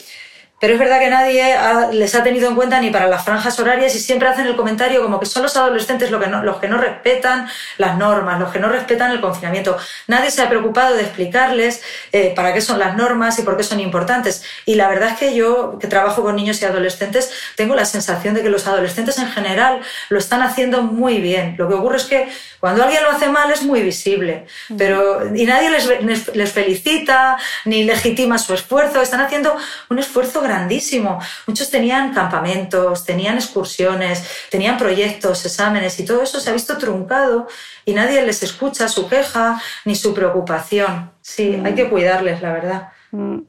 [0.64, 1.54] pero es verdad que nadie
[1.92, 5.02] les ha tenido en cuenta ni para las franjas horarias y siempre hacen el comentario
[5.02, 7.46] como que son los adolescentes los que no, los que no respetan
[7.76, 9.76] las normas, los que no respetan el confinamiento.
[10.06, 13.62] Nadie se ha preocupado de explicarles eh, para qué son las normas y por qué
[13.62, 14.42] son importantes.
[14.64, 18.32] Y la verdad es que yo, que trabajo con niños y adolescentes, tengo la sensación
[18.32, 21.56] de que los adolescentes en general lo están haciendo muy bien.
[21.58, 24.46] Lo que ocurre es que cuando alguien lo hace mal es muy visible,
[24.78, 29.02] pero y nadie les, les felicita ni legitima su esfuerzo.
[29.02, 29.54] Están haciendo
[29.90, 31.18] un esfuerzo grande grandísimo.
[31.46, 37.48] Muchos tenían campamentos, tenían excursiones, tenían proyectos, exámenes y todo eso se ha visto truncado
[37.84, 41.10] y nadie les escucha su queja ni su preocupación.
[41.20, 42.88] Sí, hay que cuidarles, la verdad.
[43.10, 43.40] Mm.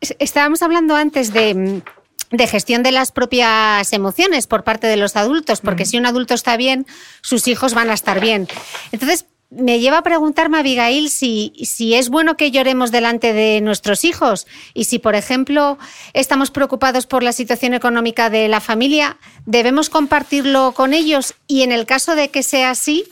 [0.00, 1.82] Estábamos hablando antes de
[2.30, 6.34] de gestión de las propias emociones por parte de los adultos, porque si un adulto
[6.34, 6.86] está bien,
[7.22, 8.48] sus hijos van a estar bien.
[8.92, 14.04] Entonces, me lleva a preguntarme, Abigail, si, si es bueno que lloremos delante de nuestros
[14.04, 15.78] hijos y si, por ejemplo,
[16.12, 21.34] estamos preocupados por la situación económica de la familia, ¿debemos compartirlo con ellos?
[21.46, 23.04] Y en el caso de que sea así,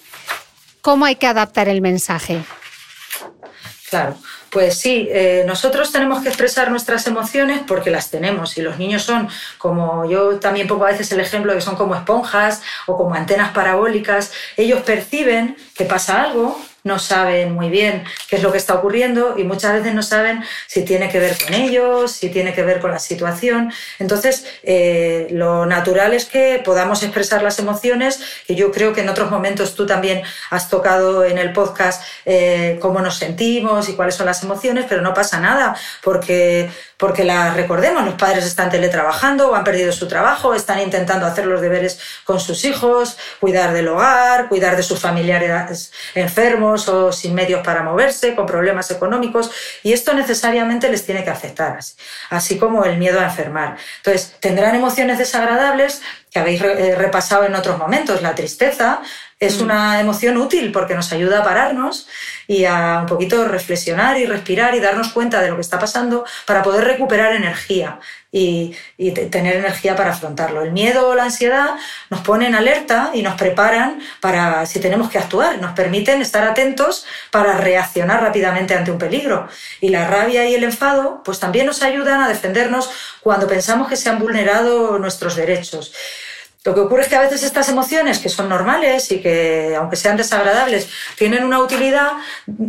[0.83, 2.43] ¿cómo hay que adaptar el mensaje?
[3.97, 4.15] Claro,
[4.51, 9.05] pues sí, eh, nosotros tenemos que expresar nuestras emociones porque las tenemos y los niños
[9.05, 13.15] son como yo también pongo a veces el ejemplo que son como esponjas o como
[13.15, 18.59] antenas parabólicas, ellos perciben que pasa algo, no saben muy bien qué es lo que
[18.59, 22.55] está ocurriendo y muchas veces no saben si tiene que ver con ellos, si tiene
[22.55, 23.73] que ver con la situación.
[23.99, 29.09] Entonces, eh, lo natural es que podamos expresar las emociones, que yo creo que en
[29.09, 34.15] otros momentos tú también has tocado en el podcast eh, cómo nos sentimos y cuáles
[34.15, 39.51] son las emociones, pero no pasa nada, porque porque la recordemos, los padres están teletrabajando
[39.51, 43.89] o han perdido su trabajo, están intentando hacer los deberes con sus hijos, cuidar del
[43.89, 49.51] hogar, cuidar de sus familiares enfermos o sin medios para moverse, con problemas económicos,
[49.83, 51.79] y esto necesariamente les tiene que afectar,
[52.31, 53.77] así, como el miedo a enfermar.
[53.99, 59.01] Entonces, tendrán emociones desagradables que habéis eh, repasado en otros momentos, la tristeza,
[59.39, 62.09] es una emoción útil porque nos ayuda a pararnos
[62.47, 66.25] y a un poquito reflexionar y respirar y darnos cuenta de lo que está pasando
[66.47, 68.01] para poder recuperar energía
[68.33, 68.75] y,
[69.31, 70.63] tener energía para afrontarlo.
[70.63, 71.77] El miedo o la ansiedad
[72.11, 77.07] nos ponen alerta y nos preparan para si tenemos que actuar, nos permiten estar atentos
[77.31, 79.49] para reaccionar rápidamente ante un peligro.
[79.81, 83.97] Y la rabia y el enfado pues también nos ayudan a defendernos cuando pensamos que
[83.97, 85.93] se han vulnerado nuestros derechos.
[86.67, 89.95] Lo que ocurre es que a veces estas emociones, que son normales y que, aunque
[89.95, 92.11] sean desagradables, tienen una utilidad,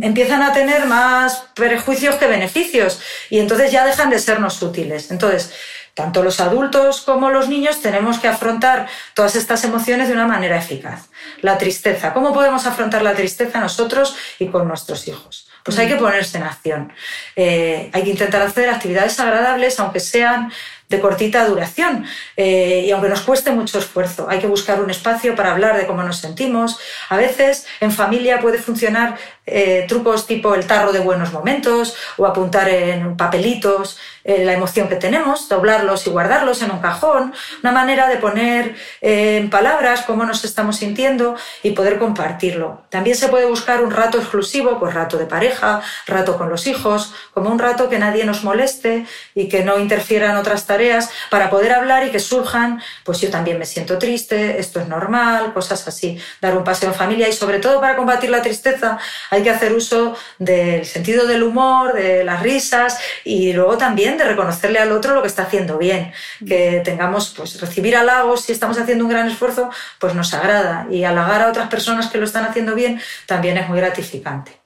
[0.00, 5.10] empiezan a tener más perjuicios que beneficios y entonces ya dejan de sernos útiles.
[5.10, 5.52] Entonces,
[5.94, 10.56] tanto los adultos como los niños tenemos que afrontar todas estas emociones de una manera
[10.56, 11.08] eficaz.
[11.40, 15.48] La tristeza, ¿cómo podemos afrontar la tristeza nosotros y con nuestros hijos?
[15.64, 15.98] Pues hay que mm.
[15.98, 16.92] ponerse en acción.
[17.34, 20.52] Eh, hay que intentar hacer actividades agradables, aunque sean
[20.88, 22.04] de cortita duración
[22.36, 25.86] eh, y aunque nos cueste mucho esfuerzo, hay que buscar un espacio para hablar de
[25.86, 26.78] cómo nos sentimos.
[27.08, 29.18] A veces en familia puede funcionar
[29.50, 34.88] eh, trucos tipo el tarro de buenos momentos o apuntar en papelitos eh, la emoción
[34.88, 37.32] que tenemos, doblarlos y guardarlos en un cajón,
[37.62, 42.82] una manera de poner en palabras cómo nos estamos sintiendo y poder compartirlo.
[42.90, 47.14] También se puede buscar un rato exclusivo, pues rato de pareja, rato con los hijos,
[47.32, 51.72] como un rato que nadie nos moleste y que no interfieran otras tareas para poder
[51.72, 56.20] hablar y que surjan, pues yo también me siento triste, esto es normal, cosas así.
[56.40, 58.98] Dar un paseo en familia y sobre todo para combatir la tristeza
[59.30, 64.24] hay que hacer uso del sentido del humor, de las risas y luego también de
[64.24, 66.12] reconocerle al otro lo que está haciendo bien.
[66.46, 71.04] Que tengamos, pues recibir halagos si estamos haciendo un gran esfuerzo, pues nos agrada y
[71.04, 74.58] halagar a otras personas que lo están haciendo bien también es muy gratificante.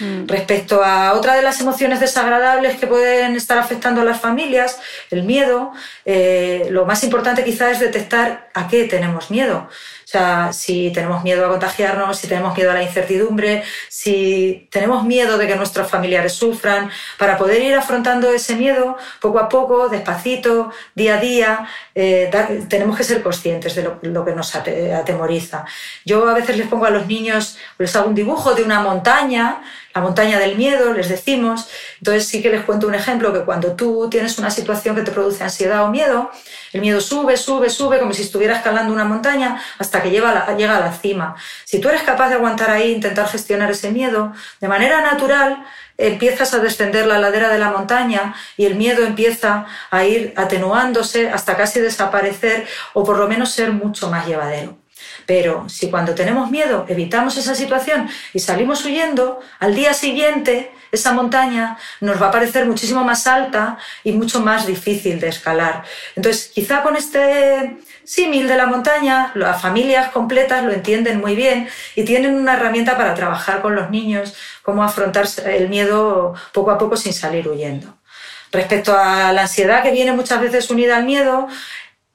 [0.00, 0.26] Mm.
[0.26, 4.78] Respecto a otra de las emociones desagradables que pueden estar afectando a las familias,
[5.10, 5.72] el miedo,
[6.04, 9.68] eh, lo más importante quizás es detectar a qué tenemos miedo.
[10.08, 15.04] O sea, si tenemos miedo a contagiarnos, si tenemos miedo a la incertidumbre, si tenemos
[15.04, 19.90] miedo de que nuestros familiares sufran, para poder ir afrontando ese miedo poco a poco,
[19.90, 22.30] despacito, día a día, eh,
[22.70, 25.66] tenemos que ser conscientes de lo, que nos atemoriza.
[26.06, 29.60] Yo a veces les pongo a los niños, les hago un dibujo de una montaña,
[29.94, 31.68] la montaña del miedo, les decimos.
[31.98, 35.10] Entonces sí que les cuento un ejemplo que cuando tú tienes una situación que te
[35.10, 36.30] produce ansiedad o miedo,
[36.72, 40.80] el miedo sube, sube, sube, como si estuviera escalando una montaña hasta que llega a
[40.80, 41.36] la cima.
[41.64, 45.64] Si tú eres capaz de aguantar ahí, intentar gestionar ese miedo, de manera natural
[45.98, 51.28] empiezas a descender la ladera de la montaña y el miedo empieza a ir atenuándose
[51.28, 54.76] hasta casi desaparecer o por lo menos ser mucho más llevadero.
[55.26, 61.12] Pero si cuando tenemos miedo evitamos esa situación y salimos huyendo, al día siguiente esa
[61.12, 65.84] montaña nos va a parecer muchísimo más alta y mucho más difícil de escalar.
[66.16, 67.76] Entonces, quizá con este
[68.08, 72.96] símil de la montaña, las familias completas lo entienden muy bien y tienen una herramienta
[72.96, 77.98] para trabajar con los niños, cómo afrontar el miedo poco a poco sin salir huyendo.
[78.50, 81.48] Respecto a la ansiedad que viene muchas veces unida al miedo,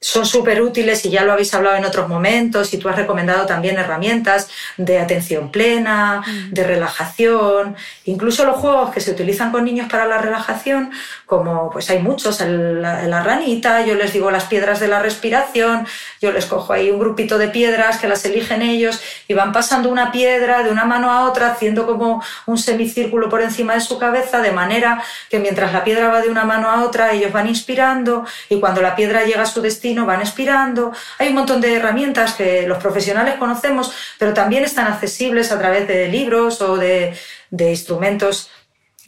[0.04, 3.46] son súper útiles y ya lo habéis hablado en otros momentos y tú has recomendado
[3.46, 9.88] también herramientas de atención plena, de relajación, incluso los juegos que se utilizan con niños
[9.90, 10.90] para la relajación,
[11.24, 15.86] como pues hay muchos, la, ranita, yo les digo las piedras de la respiración,
[16.20, 19.88] yo les cojo ahí un grupito de piedras que las eligen ellos y van pasando
[19.88, 23.98] una piedra de una mano a otra haciendo como un semicírculo por encima de su
[23.98, 27.48] cabeza de manera que mientras la piedra va de una mano a otra ellos van
[27.48, 30.92] inspirando y cuando la piedra llega a su destino van expirando.
[31.18, 35.86] Hay un montón de herramientas que los profesionales conocemos, pero también están accesibles a través
[35.88, 37.16] de libros o de,
[37.50, 38.50] instrumentos,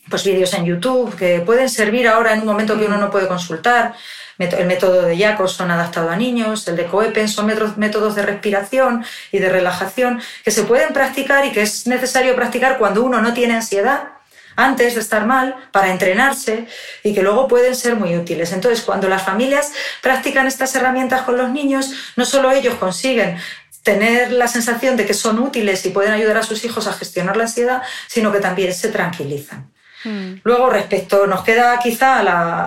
[0.09, 3.27] pues vídeos en YouTube, que pueden servir ahora en un momento que uno no puede
[3.27, 3.95] consultar.
[4.39, 9.05] El método de Yacos son adaptado a niños, el de Coepen son métodos de respiración
[9.33, 13.33] y de relajación que se pueden practicar y que es necesario practicar cuando uno no
[13.33, 14.16] tiene ansiedad
[14.57, 16.67] antes de estar mal para entrenarse
[17.03, 18.53] y que luego pueden ser muy útiles.
[18.53, 23.37] Entonces, cuando las familias practican estas herramientas con los niños, no solo ellos consiguen
[23.83, 27.37] tener la sensación de que son útiles y pueden ayudar a sus hijos a gestionar
[27.37, 29.71] la ansiedad, sino que también se tranquilizan.
[30.03, 30.41] Hmm.
[30.43, 32.21] Luego, respecto, nos queda quizá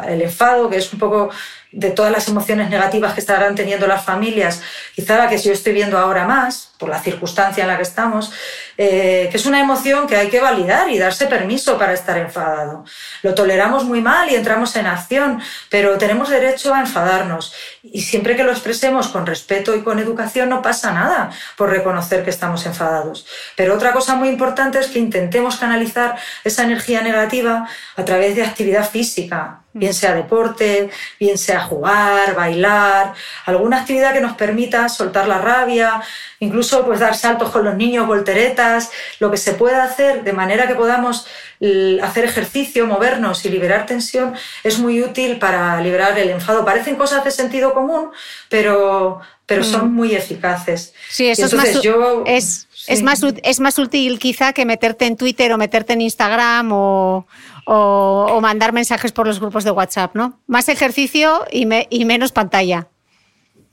[0.07, 1.29] el enfado, que es un poco
[1.71, 4.61] de todas las emociones negativas que estarán teniendo las familias,
[4.95, 8.31] quizá la que yo estoy viendo ahora más, por la circunstancia en la que estamos,
[8.77, 12.85] eh, que es una emoción que hay que validar y darse permiso para estar enfadado.
[13.21, 17.53] Lo toleramos muy mal y entramos en acción, pero tenemos derecho a enfadarnos.
[17.83, 22.23] Y siempre que lo expresemos con respeto y con educación no pasa nada por reconocer
[22.23, 23.27] que estamos enfadados.
[23.57, 28.43] Pero otra cosa muy importante es que intentemos canalizar esa energía negativa a través de
[28.43, 33.13] actividad física, bien sea deporte, bien sea jugar, bailar,
[33.45, 36.01] alguna actividad que nos permita soltar la rabia,
[36.39, 40.67] incluso pues dar saltos con los niños, volteretas, lo que se pueda hacer de manera
[40.67, 41.27] que podamos
[42.01, 46.63] hacer ejercicio, movernos y liberar tensión es muy útil para liberar el enfado.
[46.63, 48.11] Parecen cosas de sentido común,
[48.47, 49.93] pero, pero son mm.
[49.93, 50.93] muy eficaces.
[51.09, 55.15] Sí, eso es más, yo, es, es, más, es más útil quizá que meterte en
[55.15, 57.25] Twitter o meterte en Instagram o,
[57.65, 60.39] o, mandar mensajes por los grupos de WhatsApp, ¿no?
[60.47, 62.87] Más ejercicio y, y menos pantalla.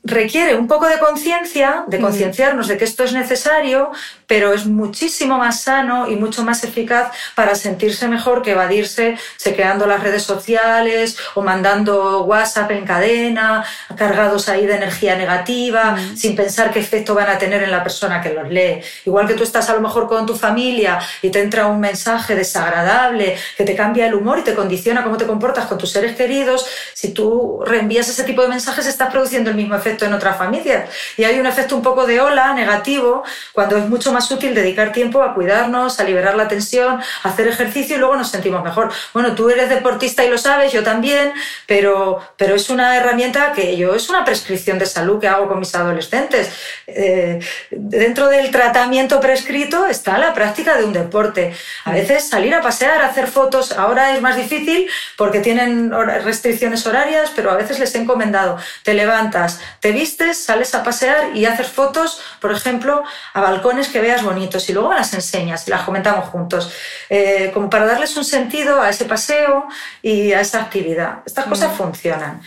[0.06, 3.90] Requiere un poco de conciencia, de concienciarnos de que esto es necesario,
[4.26, 9.86] pero es muchísimo más sano y mucho más eficaz para sentirse mejor que evadirse chequeando
[9.86, 13.64] las redes sociales o mandando WhatsApp en cadena,
[13.96, 18.20] cargados ahí de energía negativa, sin pensar qué efecto van a tener en la persona
[18.20, 18.80] que los lee.
[19.04, 22.36] Igual que tú estás a lo mejor con tu familia y te entra un mensaje
[22.36, 26.14] desagradable que te cambia el humor y te condiciona cómo te comportas con tus seres
[26.16, 30.36] queridos, si tú reenvías ese tipo de mensajes estás produciendo el mismo efecto en otras
[30.36, 30.90] familias.
[31.16, 34.92] Y hay un efecto un poco de ola negativo cuando es mucho más útil dedicar
[34.92, 38.92] tiempo a cuidarnos, a liberar la tensión, a hacer ejercicio y luego nos sentimos mejor.
[39.14, 41.32] Bueno, tú eres deportista y lo sabes, yo también,
[41.66, 45.58] pero, pero es una herramienta que yo, es una prescripción de salud que hago con
[45.58, 46.50] mis adolescentes.
[46.86, 47.40] Eh,
[47.70, 51.54] dentro del tratamiento prescrito está la práctica de un deporte.
[51.84, 55.90] A veces salir a pasear, hacer fotos, ahora es más difícil porque tienen
[56.24, 61.36] restricciones horarias, pero a veces les he encomendado, te levantas, te vistes, sales a pasear
[61.36, 65.70] y haces fotos, por ejemplo, a balcones que veas bonitos y luego las enseñas y
[65.70, 66.72] las comentamos juntos,
[67.08, 69.68] eh, como para darles un sentido a ese paseo
[70.02, 71.18] y a esa actividad.
[71.24, 71.76] Estas cosas mm.
[71.76, 72.42] funcionan.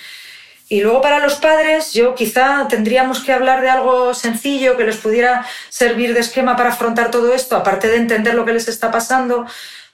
[0.68, 4.98] Y luego para los padres, yo quizá tendríamos que hablar de algo sencillo que les
[4.98, 8.92] pudiera servir de esquema para afrontar todo esto, aparte de entender lo que les está
[8.92, 9.46] pasando,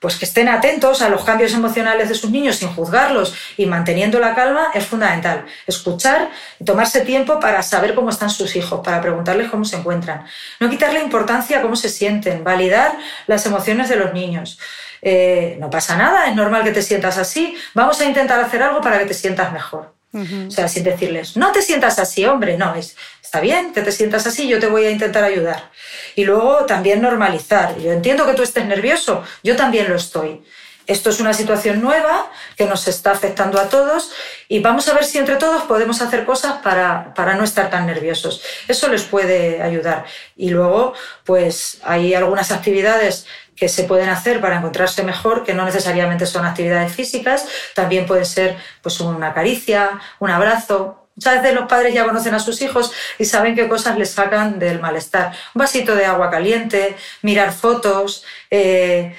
[0.05, 4.19] pues que estén atentos a los cambios emocionales de sus niños sin juzgarlos y manteniendo
[4.19, 5.45] la calma es fundamental.
[5.65, 6.29] Escuchar
[6.59, 10.23] y tomarse tiempo para saber cómo están sus hijos, para preguntarles cómo se encuentran.
[10.59, 12.95] No quitarle importancia a cómo se sienten, validar
[13.25, 14.59] las emociones de los niños.
[15.01, 18.81] Eh, no pasa nada, es normal que te sientas así, vamos a intentar hacer algo
[18.81, 19.94] para que te sientas mejor.
[20.13, 23.91] O sea, sin decirles, no te sientas así, hombre, no, es, está bien que te
[23.91, 25.71] sientas así, yo te voy a intentar ayudar.
[26.15, 27.77] Y luego también normalizar.
[27.79, 30.41] Yo entiendo que tú estés nervioso, yo también lo estoy.
[30.87, 34.11] Esto es una situación nueva que nos está afectando a todos
[34.47, 37.87] y vamos a ver si entre todos podemos hacer cosas para, para, no estar tan
[37.87, 38.43] nerviosos.
[38.67, 40.05] Eso les puede ayudar.
[40.35, 40.93] Y luego,
[41.23, 43.25] pues hay algunas actividades
[43.55, 48.25] que se pueden hacer para encontrarse mejor, que no necesariamente son actividades físicas, también puede
[48.25, 51.07] ser pues una caricia, un abrazo.
[51.15, 54.59] Muchas veces los padres ya conocen a sus hijos y saben qué cosas les sacan
[54.59, 55.31] del malestar.
[55.53, 59.15] Un vasito de agua caliente, mirar fotos, eh,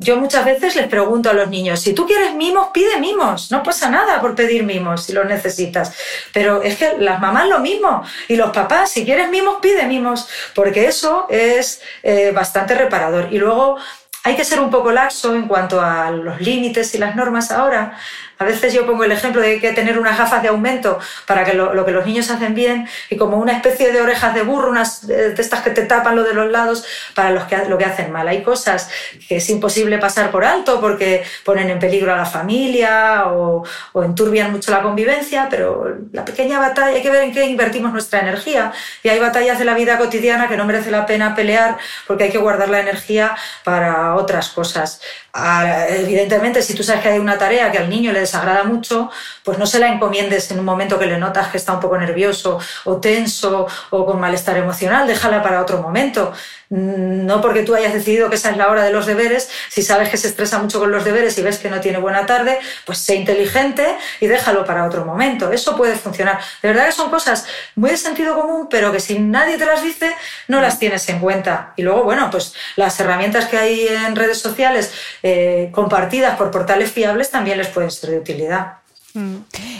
[0.00, 3.62] yo muchas veces les pregunto a los niños, si tú quieres mimos, pide mimos, no
[3.62, 5.94] pasa nada por pedir mimos si los necesitas.
[6.32, 10.26] Pero es que las mamás lo mismo y los papás, si quieres mimos, pide mimos,
[10.54, 13.28] porque eso es eh, bastante reparador.
[13.30, 13.76] Y luego
[14.24, 17.98] hay que ser un poco laxo en cuanto a los límites y las normas ahora.
[18.40, 20.98] A veces yo pongo el ejemplo de que hay que tener unas gafas de aumento
[21.26, 24.40] para que lo, que los niños hacen bien y como una especie de orejas de
[24.42, 27.76] burro, unas de estas que te tapan lo de los lados para los que, lo
[27.76, 28.26] que hacen mal.
[28.26, 28.88] Hay cosas
[29.28, 33.62] que es imposible pasar por alto porque ponen en peligro a la familia o,
[33.92, 37.92] o enturbian mucho la convivencia, pero la pequeña batalla hay que ver en qué invertimos
[37.92, 38.72] nuestra energía.
[39.02, 41.76] Y hay batallas de la vida cotidiana que no merece la pena pelear
[42.06, 45.02] porque hay que guardar la energía para otras cosas.
[45.32, 49.10] Ah, evidentemente, si tú sabes que hay una tarea que al niño le desagrada mucho,
[49.44, 51.96] pues no se la encomiendes en un momento que le notas que está un poco
[51.96, 56.32] nervioso o tenso o con malestar emocional, déjala para otro momento.
[56.70, 59.82] Mm, no porque tú hayas decidido que esa es la hora de los deberes, si
[59.82, 62.60] sabes que se estresa mucho con los deberes y ves que no tiene buena tarde,
[62.86, 65.50] pues sé inteligente y déjalo para otro momento.
[65.50, 66.38] Eso puede funcionar.
[66.62, 67.44] De verdad que son cosas
[67.74, 70.14] muy de sentido común, pero que si nadie te las dice,
[70.46, 71.72] no las tienes en cuenta.
[71.76, 74.92] Y luego, bueno, pues las herramientas que hay en redes sociales
[75.24, 78.74] eh, compartidas por portales fiables también les pueden ser de utilidad.
[79.14, 79.38] Mm.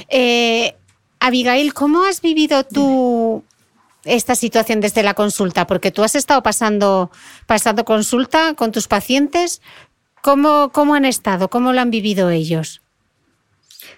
[0.08, 0.74] Eh,
[1.20, 3.44] Abigail, ¿cómo has vivido tú
[4.04, 5.66] esta situación desde la consulta?
[5.66, 7.10] Porque tú has estado pasando,
[7.46, 9.60] pasando consulta con tus pacientes.
[10.22, 11.48] ¿Cómo, ¿Cómo han estado?
[11.48, 12.82] ¿Cómo lo han vivido ellos?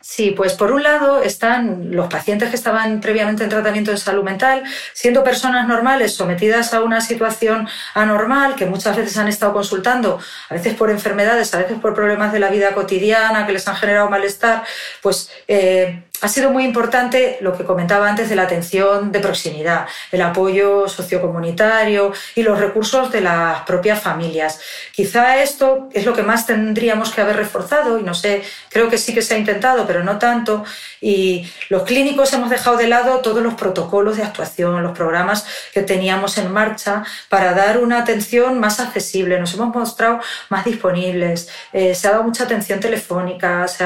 [0.00, 4.24] Sí, pues por un lado están los pacientes que estaban previamente en tratamiento de salud
[4.24, 10.18] mental, siendo personas normales sometidas a una situación anormal, que muchas veces han estado consultando,
[10.48, 13.76] a veces por enfermedades, a veces por problemas de la vida cotidiana que les han
[13.76, 14.64] generado malestar,
[15.02, 19.86] pues eh, ha sido muy importante lo que comentaba antes de la atención de proximidad,
[20.12, 24.60] el apoyo sociocomunitario y los recursos de las propias familias.
[24.92, 28.98] Quizá esto es lo que más tendríamos que haber reforzado y no sé, creo que
[28.98, 30.64] sí que se ha intentado, pero no tanto.
[31.00, 35.44] Y los clínicos hemos dejado de lado todos los protocolos de actuación, los programas
[35.74, 39.40] que teníamos en marcha para dar una atención más accesible.
[39.40, 40.20] Nos hemos mostrado
[40.50, 43.84] más disponibles, eh, se ha dado mucha atención telefónica, se,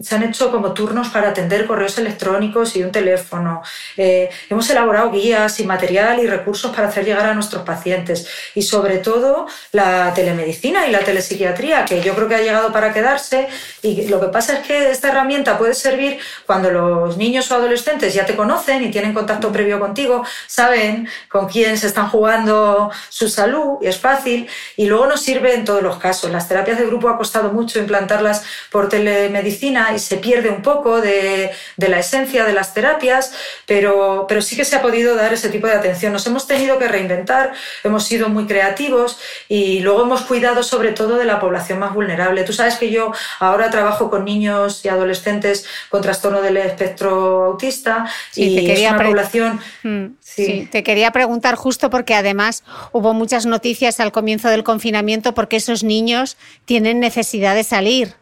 [0.00, 3.62] se han hecho como turnos para atender correos electrónicos y un teléfono.
[3.96, 8.26] Eh, hemos elaborado guías y material y recursos para hacer llegar a nuestros pacientes.
[8.54, 12.92] Y sobre todo la telemedicina y la telepsiquiatría, que yo creo que ha llegado para
[12.92, 13.48] quedarse.
[13.82, 18.14] Y lo que pasa es que esta herramienta puede servir cuando los niños o adolescentes
[18.14, 23.28] ya te conocen y tienen contacto previo contigo, saben con quién se están jugando su
[23.28, 24.48] salud y es fácil.
[24.76, 26.30] Y luego nos sirve en todos los casos.
[26.30, 31.00] Las terapias de grupo ha costado mucho implantarlas por telemedicina y se pierde un poco
[31.00, 33.32] de, la esencia de las terapias,
[33.66, 36.12] pero, pero sí que se ha podido dar ese tipo de atención.
[36.12, 39.18] Nos hemos tenido que reinventar, hemos sido muy creativos
[39.48, 42.44] y luego hemos cuidado sobre todo de la población más vulnerable.
[42.44, 48.06] Tú sabes que yo ahora trabajo con niños y adolescentes con trastorno del espectro autista
[48.34, 49.60] y te quería es una población...
[49.82, 50.68] Mm, sí.
[50.70, 55.84] te quería preguntar justo porque además hubo muchas noticias al comienzo del confinamiento porque esos
[55.84, 58.14] niños tienen necesidad de salir.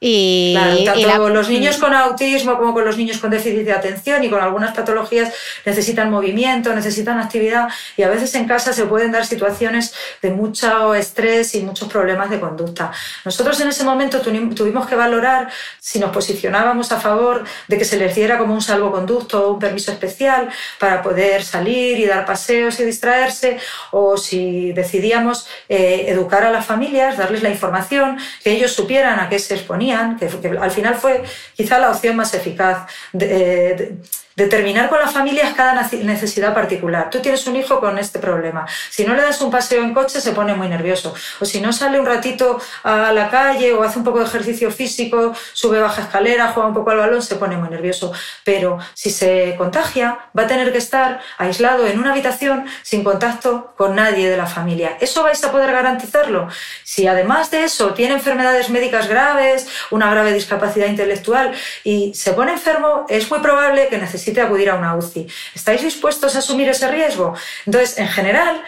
[0.00, 4.30] Y, tanto los niños con autismo como con los niños con déficit de atención y
[4.30, 5.34] con algunas patologías
[5.64, 9.92] necesitan movimiento, necesitan actividad y a veces en casa se pueden dar situaciones
[10.22, 12.92] de mucho estrés y muchos problemas de conducta.
[13.24, 15.48] Nosotros en ese momento tuvimos que valorar
[15.80, 19.58] si nos posicionábamos a favor de que se les diera como un salvoconducto o un
[19.58, 23.58] permiso especial para poder salir y dar paseos y distraerse
[23.90, 29.28] o si decidíamos eh, educar a las familias, darles la información, que ellos supieran a
[29.28, 29.87] qué se exponían
[30.18, 31.22] que, al final fue
[31.56, 32.86] quizá la opción más eficaz.
[33.12, 33.96] de,
[34.38, 35.74] determinar con las familias cada
[36.04, 37.10] necesidad particular.
[37.10, 38.66] Tú tienes un hijo con este problema.
[38.88, 41.12] Si no le das un paseo en coche, se pone muy nervioso.
[41.40, 44.70] O si no sale un ratito a la calle o hace un poco de ejercicio
[44.70, 48.12] físico, sube, baja escalera, juega un poco al balón, se pone muy nervioso.
[48.44, 53.74] Pero si se contagia, va a tener que estar aislado en una habitación sin contacto
[53.76, 54.98] con nadie de la familia.
[55.00, 56.46] ¿Eso vais a poder garantizarlo?
[56.84, 61.50] Si además de eso tiene enfermedades médicas graves, una grave discapacidad intelectual
[61.82, 65.26] y se pone enfermo, es muy probable que necesite acudir a una UCI.
[65.54, 67.34] ¿Estáis dispuestos a asumir ese riesgo?
[67.66, 68.62] Entonces, en general,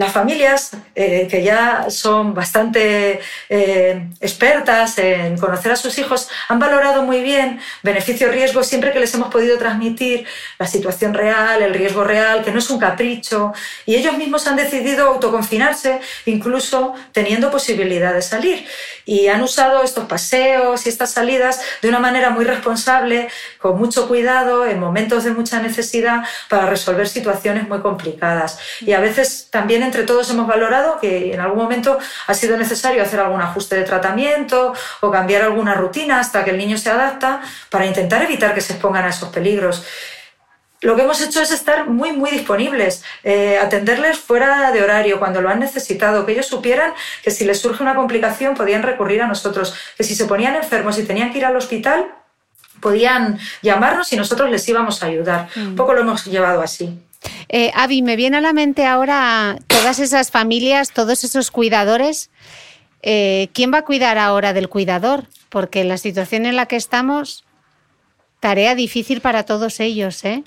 [0.00, 3.20] las familias eh, que ya son bastante
[3.50, 9.12] eh, expertas en conocer a sus hijos han valorado muy bien beneficio-riesgo siempre que les
[9.14, 10.24] hemos podido transmitir
[10.58, 13.52] la situación real, el riesgo real, que no es un capricho,
[13.84, 18.66] y ellos mismos han decidido autoconfinarse, incluso teniendo posibilidad de salir.
[19.04, 23.28] Y han usado estos paseos y estas salidas de una manera muy responsable,
[23.58, 28.58] con mucho cuidado, en momentos de mucha necesidad, para resolver situaciones muy complicadas.
[28.80, 33.02] Y a veces también entre todos hemos valorado que en algún momento ha sido necesario
[33.02, 37.40] hacer algún ajuste de tratamiento o cambiar alguna rutina hasta que el niño se adapta
[37.70, 39.84] para intentar evitar que se expongan a esos peligros
[40.82, 45.42] lo que hemos hecho es estar muy, muy disponibles, eh, atenderles fuera de horario cuando
[45.42, 49.26] lo han necesitado, que ellos supieran que si les surge una complicación podían recurrir a
[49.26, 52.06] nosotros, que si se ponían enfermos y tenían que ir al hospital,
[52.80, 55.48] podían llamarnos y nosotros les íbamos a ayudar.
[55.54, 55.76] Un mm.
[55.76, 56.98] poco lo hemos llevado así.
[57.48, 62.30] Eh, Avi, me viene a la mente ahora todas esas familias, todos esos cuidadores.
[63.02, 65.24] Eh, ¿Quién va a cuidar ahora del cuidador?
[65.48, 67.44] Porque la situación en la que estamos,
[68.40, 70.44] tarea difícil para todos ellos, ¿eh?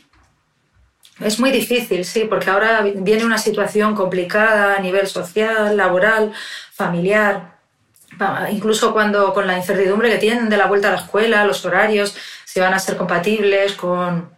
[1.20, 6.34] Es muy difícil, sí, porque ahora viene una situación complicada a nivel social, laboral,
[6.72, 7.60] familiar.
[8.52, 12.16] Incluso cuando con la incertidumbre que tienen de la vuelta a la escuela, los horarios,
[12.46, 14.33] si van a ser compatibles con,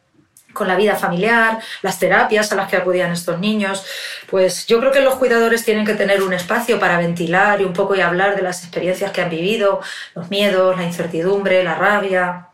[0.56, 3.86] con la vida familiar, las terapias a las que acudían estos niños.
[4.28, 7.74] Pues yo creo que los cuidadores tienen que tener un espacio para ventilar y un
[7.74, 9.82] poco y hablar de las experiencias que han vivido,
[10.16, 12.48] los miedos, la incertidumbre, la rabia.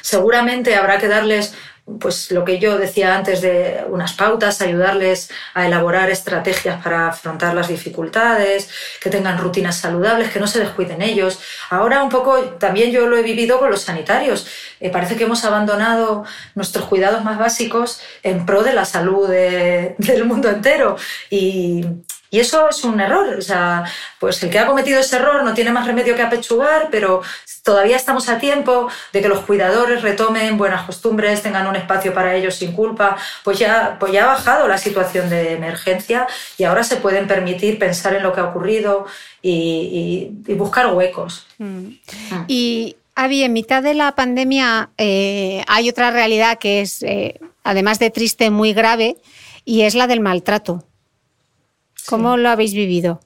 [0.00, 1.54] Seguramente habrá que darles
[2.00, 7.54] pues lo que yo decía antes de unas pautas, ayudarles a elaborar estrategias para afrontar
[7.54, 8.68] las dificultades,
[9.00, 11.38] que tengan rutinas saludables, que no se descuiden ellos.
[11.70, 14.48] Ahora un poco también yo lo he vivido con los sanitarios.
[14.80, 16.24] Eh, parece que hemos abandonado
[16.56, 19.28] nuestros cuidados más básicos en pro de la salud
[19.98, 20.96] del mundo entero.
[21.30, 21.86] Y,
[22.30, 23.36] y eso es un error.
[23.38, 23.84] O sea,
[24.18, 27.22] pues el que ha cometido ese error no tiene más remedio que apechugar, pero
[27.62, 32.34] todavía estamos a tiempo de que los cuidadores retomen buenas costumbres, tengan un espacio para
[32.34, 33.16] ellos sin culpa.
[33.44, 36.26] Pues ya, pues ya ha bajado la situación de emergencia
[36.58, 39.06] y ahora se pueden permitir pensar en lo que ha ocurrido
[39.42, 41.46] y, buscar huecos.
[41.58, 41.88] Mm.
[42.48, 47.98] Y Avi, en mitad de la pandemia eh, hay otra realidad que es, eh, además
[47.98, 49.16] de triste, muy grave,
[49.64, 50.84] y es la del maltrato.
[52.06, 53.20] ¿Cómo lo habéis vivido?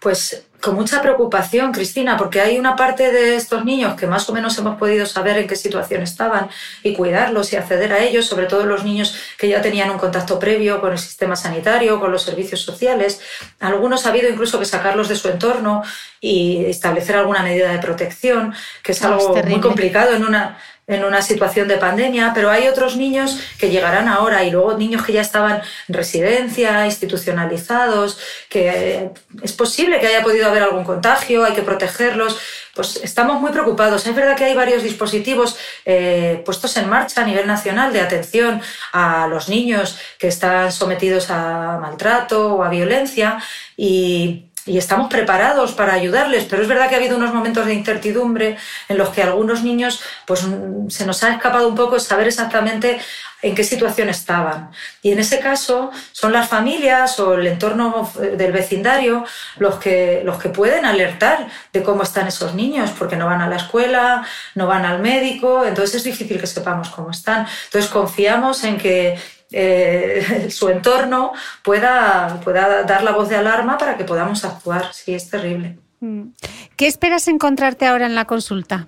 [0.00, 4.32] Pues con mucha preocupación, Cristina, porque hay una parte de estos niños que más o
[4.32, 6.48] menos hemos podido saber en qué situación estaban
[6.82, 10.38] y cuidarlos y acceder a ellos, sobre todo los niños que ya tenían un contacto
[10.38, 13.20] previo con el sistema sanitario, con los servicios sociales.
[13.60, 15.82] Algunos ha habido incluso que sacarlos de su entorno
[16.20, 18.52] y establecer alguna medida de protección,
[18.82, 20.58] que es algo muy complicado en una
[20.88, 25.04] en una situación de pandemia, pero hay otros niños que llegarán ahora y luego niños
[25.04, 28.18] que ya estaban en residencia, institucionalizados,
[28.48, 29.10] que
[29.42, 32.38] es posible que haya podido haber algún contagio, hay que protegerlos.
[32.74, 34.06] Pues estamos muy preocupados.
[34.06, 38.62] Es verdad que hay varios dispositivos eh, puestos en marcha a nivel nacional de atención
[38.92, 43.38] a los niños que están sometidos a maltrato o a violencia
[43.76, 47.74] y y estamos preparados para ayudarles, pero es verdad que ha habido unos momentos de
[47.74, 48.56] incertidumbre
[48.88, 50.46] en los que algunos niños pues
[50.88, 53.00] se nos ha escapado un poco saber exactamente
[53.40, 54.70] en qué situación estaban.
[55.00, 59.24] Y en ese caso son las familias o el entorno del vecindario
[59.58, 63.48] los que, los que pueden alertar de cómo están esos niños, porque no van a
[63.48, 67.46] la escuela, no van al médico, entonces es difícil que sepamos cómo están.
[67.66, 69.18] Entonces confiamos en que
[69.52, 71.32] eh, su entorno
[71.62, 74.92] pueda, pueda dar la voz de alarma para que podamos actuar.
[74.92, 75.78] Sí, es terrible.
[76.00, 76.30] Mm.
[76.76, 78.86] ¿Qué esperas encontrarte ahora en la consulta?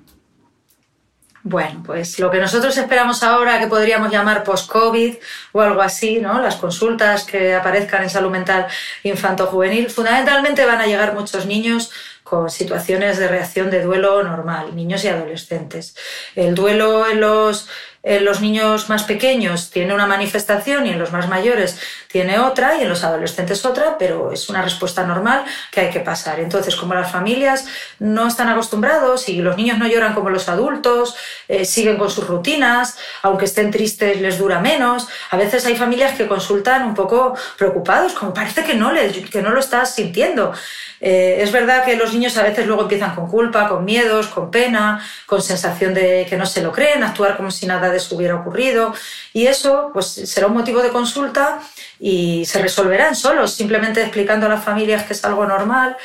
[1.42, 5.14] Bueno, pues lo que nosotros esperamos ahora, que podríamos llamar post-COVID
[5.52, 6.42] o algo así, ¿no?
[6.42, 8.66] Las consultas que aparezcan en salud mental
[9.04, 11.90] infanto-juvenil, fundamentalmente van a llegar muchos niños
[12.24, 15.96] con situaciones de reacción de duelo normal, niños y adolescentes.
[16.36, 17.68] El duelo en los
[18.02, 21.78] en los niños más pequeños tiene una manifestación y en los más mayores
[22.10, 26.00] tiene otra y en los adolescentes otra, pero es una respuesta normal que hay que
[26.00, 26.40] pasar.
[26.40, 27.66] Entonces, como las familias
[28.00, 31.14] no están acostumbrados y los niños no lloran como los adultos,
[31.46, 36.16] eh, siguen con sus rutinas, aunque estén tristes les dura menos, a veces hay familias
[36.16, 40.52] que consultan un poco preocupados, como parece que no, le, que no lo estás sintiendo.
[41.00, 44.50] Eh, es verdad que los niños a veces luego empiezan con culpa, con miedos, con
[44.50, 48.16] pena, con sensación de que no se lo creen, actuar como si nada de eso
[48.16, 48.92] hubiera ocurrido.
[49.32, 51.60] Y eso pues, será un motivo de consulta
[52.00, 55.96] y se resolverán solos, simplemente explicando a las familias que es algo normal.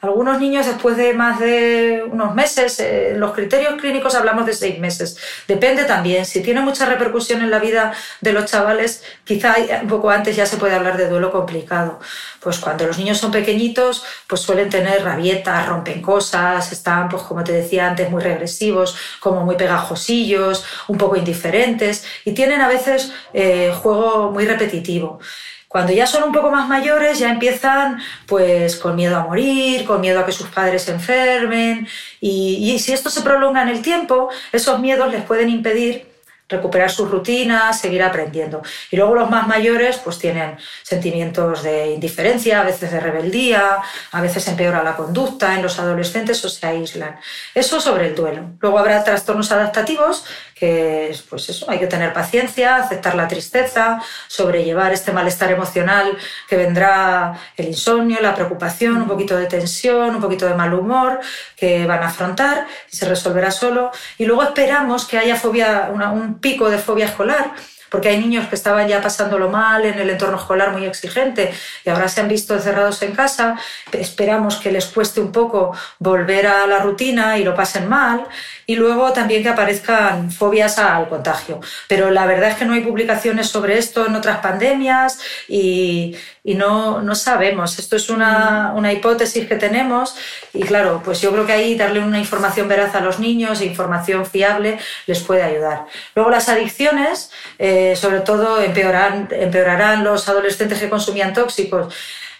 [0.00, 4.78] Algunos niños después de más de unos meses, eh, los criterios clínicos hablamos de seis
[4.78, 5.16] meses.
[5.48, 10.10] Depende también, si tiene mucha repercusión en la vida de los chavales, quizá un poco
[10.10, 11.98] antes ya se puede hablar de duelo complicado.
[12.40, 17.42] Pues cuando los niños son pequeñitos, pues suelen tener rabietas, rompen cosas, están, pues como
[17.42, 23.12] te decía antes, muy regresivos, como muy pegajosillos, un poco indiferentes y tienen a veces
[23.32, 25.20] eh, juego muy repetitivo.
[25.68, 30.00] Cuando ya son un poco más mayores, ya empiezan pues con miedo a morir, con
[30.00, 31.86] miedo a que sus padres se enfermen.
[32.20, 36.15] Y, y si esto se prolonga en el tiempo, esos miedos les pueden impedir
[36.48, 38.62] recuperar sus rutinas, seguir aprendiendo.
[38.90, 43.78] Y luego los más mayores pues tienen sentimientos de indiferencia, a veces de rebeldía,
[44.12, 47.18] a veces empeora la conducta en los adolescentes o se aíslan.
[47.54, 48.50] Eso sobre el duelo.
[48.60, 50.24] Luego habrá trastornos adaptativos
[50.54, 56.16] que pues eso, hay que tener paciencia, aceptar la tristeza, sobrellevar este malestar emocional
[56.48, 61.20] que vendrá el insomnio, la preocupación, un poquito de tensión, un poquito de mal humor
[61.56, 63.90] que van a afrontar y se resolverá solo.
[64.16, 67.54] Y luego esperamos que haya fobia, un pico de fobia escolar
[67.90, 71.52] porque hay niños que estaban ya pasándolo mal en el entorno escolar muy exigente
[71.84, 73.56] y ahora se han visto encerrados en casa.
[73.92, 78.24] Esperamos que les cueste un poco volver a la rutina y lo pasen mal.
[78.66, 81.60] Y luego también que aparezcan fobias al contagio.
[81.88, 86.16] Pero la verdad es que no hay publicaciones sobre esto en otras pandemias y,
[86.46, 87.76] y no, no, sabemos.
[87.80, 90.14] Esto es una, una, hipótesis que tenemos
[90.54, 94.24] y claro, pues yo creo que ahí darle una información veraz a los niños, información
[94.24, 95.86] fiable, les puede ayudar.
[96.14, 101.92] Luego las adicciones, eh, sobre todo, empeorarán los adolescentes que consumían tóxicos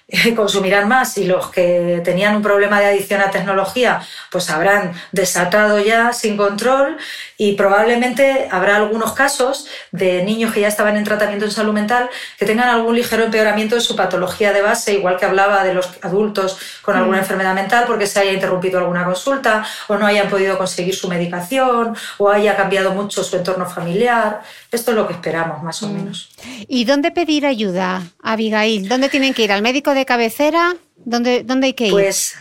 [0.37, 4.01] consumirán más y los que tenían un problema de adicción a tecnología
[4.31, 6.97] pues habrán desatado ya sin control
[7.37, 12.09] y probablemente habrá algunos casos de niños que ya estaban en tratamiento en salud mental
[12.39, 15.91] que tengan algún ligero empeoramiento de su patología de base, igual que hablaba de los
[16.03, 17.21] adultos con alguna mm.
[17.21, 21.97] enfermedad mental porque se haya interrumpido alguna consulta o no hayan podido conseguir su medicación
[22.19, 24.43] o haya cambiado mucho su entorno familiar.
[24.71, 25.93] Esto es lo que esperamos más o mm.
[25.93, 26.31] menos.
[26.69, 28.89] ¿Y dónde pedir ayuda, Abigail?
[28.89, 29.53] ¿Dónde tienen que ir?
[29.53, 30.77] ¿Al médico de cabecera?
[30.97, 31.93] ¿Dónde, dónde hay que ir?
[31.93, 32.37] Pues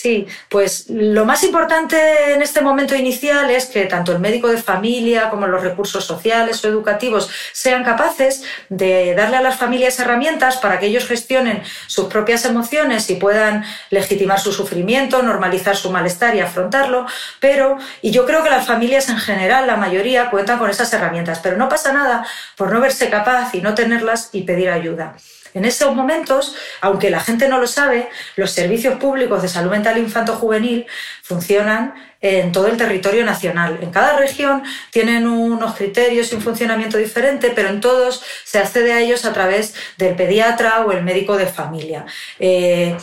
[0.00, 4.56] Sí, pues lo más importante en este momento inicial es que tanto el médico de
[4.56, 10.58] familia como los recursos sociales o educativos sean capaces de darle a las familias herramientas
[10.58, 16.36] para que ellos gestionen sus propias emociones y puedan legitimar su sufrimiento, normalizar su malestar
[16.36, 17.04] y afrontarlo.
[17.40, 21.40] Pero, y yo creo que las familias en general, la mayoría, cuentan con esas herramientas,
[21.42, 22.24] pero no pasa nada
[22.56, 25.16] por no verse capaz y no tenerlas y pedir ayuda.
[25.54, 29.98] En esos momentos, aunque la gente no lo sabe, los servicios públicos de salud mental
[29.98, 30.86] infanto-juvenil
[31.22, 33.78] funcionan en todo el territorio nacional.
[33.80, 38.92] En cada región tienen unos criterios y un funcionamiento diferente, pero en todos se accede
[38.92, 42.04] a ellos a través del pediatra o el médico de familia.
[42.38, 42.96] Eh,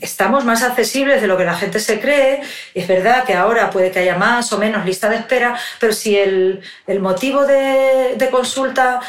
[0.00, 2.40] estamos más accesibles de lo que la gente se cree.
[2.74, 6.16] Es verdad que ahora puede que haya más o menos lista de espera, pero si
[6.16, 6.62] el,
[7.00, 9.00] motivo de, consulta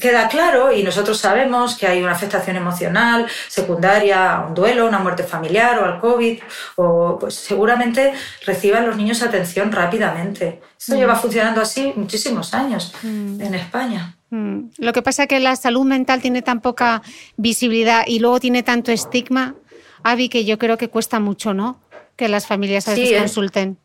[0.00, 4.98] queda claro y nosotros sabemos que hay una afectación emocional secundaria a un duelo, una
[4.98, 6.40] muerte familiar o al COVID,
[6.76, 8.12] o pues seguramente
[8.46, 10.60] reciban los niños atención rápidamente.
[10.78, 11.20] Esto lleva mm.
[11.20, 13.40] funcionando así muchísimos años mm.
[13.40, 14.16] en España.
[14.30, 14.70] Mm.
[14.78, 17.02] Lo que pasa es que la salud mental tiene tan poca
[17.36, 19.54] visibilidad y luego tiene tanto estigma
[20.02, 21.80] Avi, que yo creo que cuesta mucho, ¿no?
[22.16, 23.78] Que las familias a veces consulten.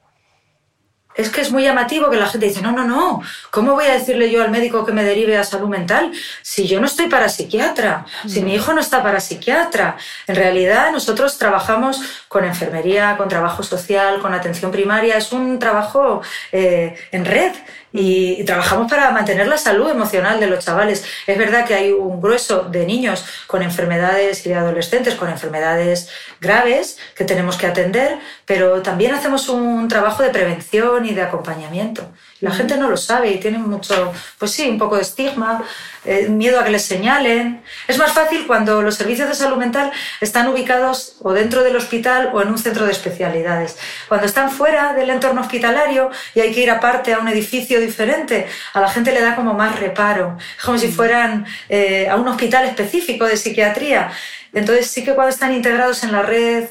[1.16, 3.93] Es que es muy llamativo que la gente dice, no, no, no, ¿cómo voy a
[3.93, 6.11] decirle yo al médico que me derive a salud mental
[6.41, 9.95] si yo no estoy para psiquiatra, si mi hijo no está para psiquiatra?
[10.28, 16.22] En realidad nosotros trabajamos con enfermería, con trabajo social, con atención primaria, es un trabajo
[16.51, 17.53] eh, en red
[17.96, 21.04] y, trabajamos para mantener la salud emocional de los chavales.
[21.26, 26.10] Es verdad que hay un grueso de niños con enfermedades y de adolescentes con enfermedades
[26.41, 32.08] graves que tenemos que atender, pero también hacemos un trabajo de prevención y de acompañamiento.
[32.46, 35.64] La gente no lo sabe y tiene mucho, pues sí, un poco de estigma,
[36.06, 37.64] eh, miedo a que les señalen.
[37.88, 39.91] Es más fácil cuando los servicios de salud mental
[40.22, 43.80] están ubicados o dentro del hospital o en un centro de especialidades.
[44.08, 48.46] Cuando están fuera del entorno hospitalario y hay que ir aparte a un edificio diferente,
[48.74, 50.38] a la gente le da como más reparo.
[50.56, 54.12] Es como si fueran eh, a un hospital específico de psiquiatría.
[54.54, 56.66] Entonces sí que cuando están integrados en la red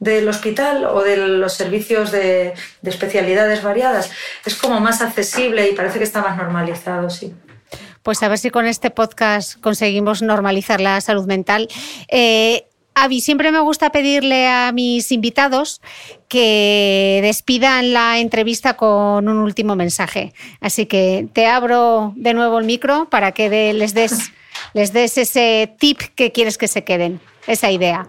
[0.00, 4.10] del hospital o de los servicios de, especialidades variadas.
[4.44, 7.32] Es como más accesible y parece que está más normalizado, sí.
[8.02, 11.68] Pues a ver si con este podcast conseguimos normalizar la salud mental.
[12.08, 15.82] Eh, Avi, siempre me gusta pedirle a mis invitados
[16.28, 20.32] que despidan la entrevista con un último mensaje.
[20.60, 24.32] Así que te abro de nuevo el micro para que les, des,
[24.72, 28.08] les des ese tip que quieres que se queden, esa idea.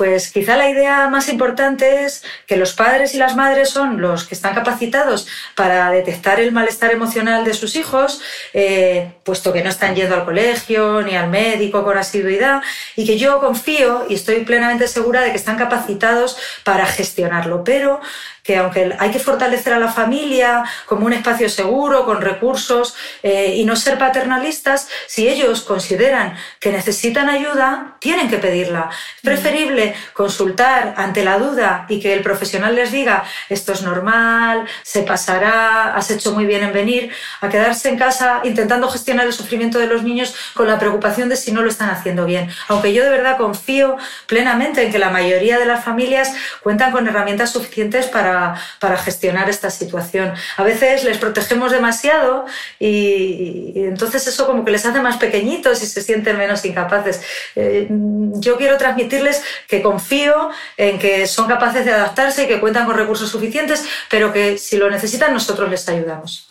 [0.00, 4.24] Pues quizá la idea más importante es que los padres y las madres son los
[4.24, 8.22] que están capacitados para detectar el malestar emocional de sus hijos,
[8.54, 12.62] eh, puesto que no están yendo al colegio ni al médico con asiduidad,
[12.96, 17.62] y que yo confío y estoy plenamente segura de que están capacitados para gestionarlo.
[17.62, 18.00] Pero
[18.42, 23.54] que aunque hay que fortalecer a la familia como un espacio seguro, con recursos eh,
[23.56, 28.90] y no ser paternalistas, si ellos consideran que necesitan ayuda, tienen que pedirla.
[29.16, 34.66] Es preferible consultar ante la duda y que el profesional les diga esto es normal,
[34.82, 39.32] se pasará, has hecho muy bien en venir, a quedarse en casa intentando gestionar el
[39.32, 42.50] sufrimiento de los niños con la preocupación de si no lo están haciendo bien.
[42.68, 46.32] Aunque yo de verdad confío plenamente en que la mayoría de las familias
[46.62, 48.29] cuentan con herramientas suficientes para
[48.78, 50.32] para, gestionar esta situación.
[50.56, 52.46] A veces les protegemos demasiado
[52.78, 57.22] y, entonces eso como que les hace más pequeñitos y se sienten menos incapaces.
[57.56, 62.86] Eh, yo quiero transmitirles que confío en que son capaces de adaptarse y que cuentan
[62.86, 66.49] con recursos suficientes, pero que si lo necesitan nosotros les ayudamos.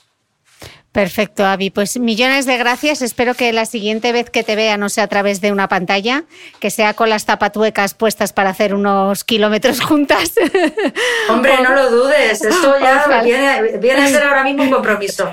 [0.91, 1.69] Perfecto, Avi.
[1.69, 3.03] Pues millones de gracias.
[3.03, 6.23] Espero que la siguiente vez que te vea no sea a través de una pantalla,
[6.59, 10.33] que sea con las tapatuecas puestas para hacer unos kilómetros juntas.
[11.29, 12.41] Hombre, no lo dudes.
[12.41, 15.29] Esto ya viene, a ser ahora mismo un compromiso.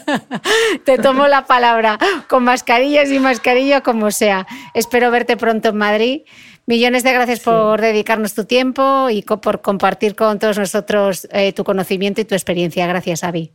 [0.84, 1.96] te tomo la palabra,
[2.28, 4.44] con mascarillas y mascarilla como sea.
[4.74, 6.22] Espero verte pronto en Madrid.
[6.66, 11.62] Millones de gracias por dedicarnos tu tiempo y por compartir con todos nosotros eh, tu
[11.62, 12.86] conocimiento y tu experiencia.
[12.88, 13.52] Gracias, Avi.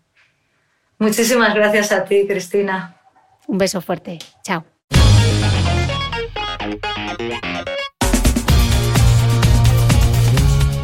[0.99, 2.97] Muchísimas gracias a ti, Cristina.
[3.47, 4.19] Un beso fuerte.
[4.43, 4.65] Chao.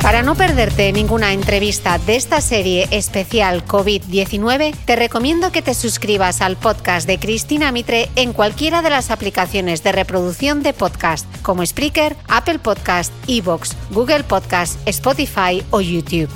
[0.02, 6.42] Para no perderte ninguna entrevista de esta serie especial COVID-19, te recomiendo que te suscribas
[6.42, 11.66] al podcast de Cristina Mitre en cualquiera de las aplicaciones de reproducción de podcast, como
[11.66, 16.30] Spreaker, Apple Podcast, Evox, Google Podcast, Spotify o YouTube.